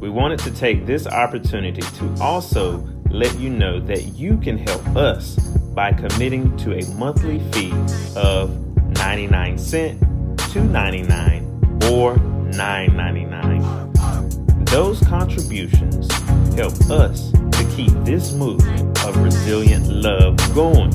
We 0.00 0.08
wanted 0.08 0.38
to 0.40 0.50
take 0.50 0.86
this 0.86 1.06
opportunity 1.06 1.82
to 1.82 2.14
also 2.20 2.78
let 3.10 3.38
you 3.38 3.50
know 3.50 3.78
that 3.80 4.02
you 4.14 4.36
can 4.38 4.56
help 4.58 4.86
us 4.96 5.36
by 5.76 5.92
committing 5.92 6.56
to 6.56 6.72
a 6.72 6.84
monthly 6.94 7.38
fee 7.52 7.70
of 8.16 8.50
99 8.96 9.58
cent, 9.58 10.00
2.99 10.00 11.90
or 11.90 12.16
9.99. 12.16 14.70
Those 14.70 15.00
contributions 15.02 16.10
help 16.54 16.72
us 16.90 17.30
to 17.30 17.72
keep 17.76 17.92
this 18.04 18.32
movement 18.32 19.04
of 19.04 19.18
resilient 19.18 19.86
love 19.88 20.38
going. 20.54 20.92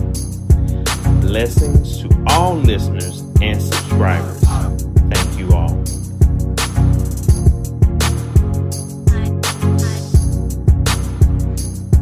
Blessings 1.21 2.01
to 2.01 2.09
all 2.29 2.55
listeners 2.55 3.21
and 3.39 3.61
subscribers. 3.61 4.40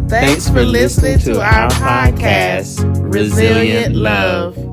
Thanks 0.09 0.49
for 0.49 0.63
listening 0.63 1.19
to 1.19 1.39
our 1.39 1.69
podcast, 1.69 2.83
Resilient 3.13 3.95
Love. 3.95 4.68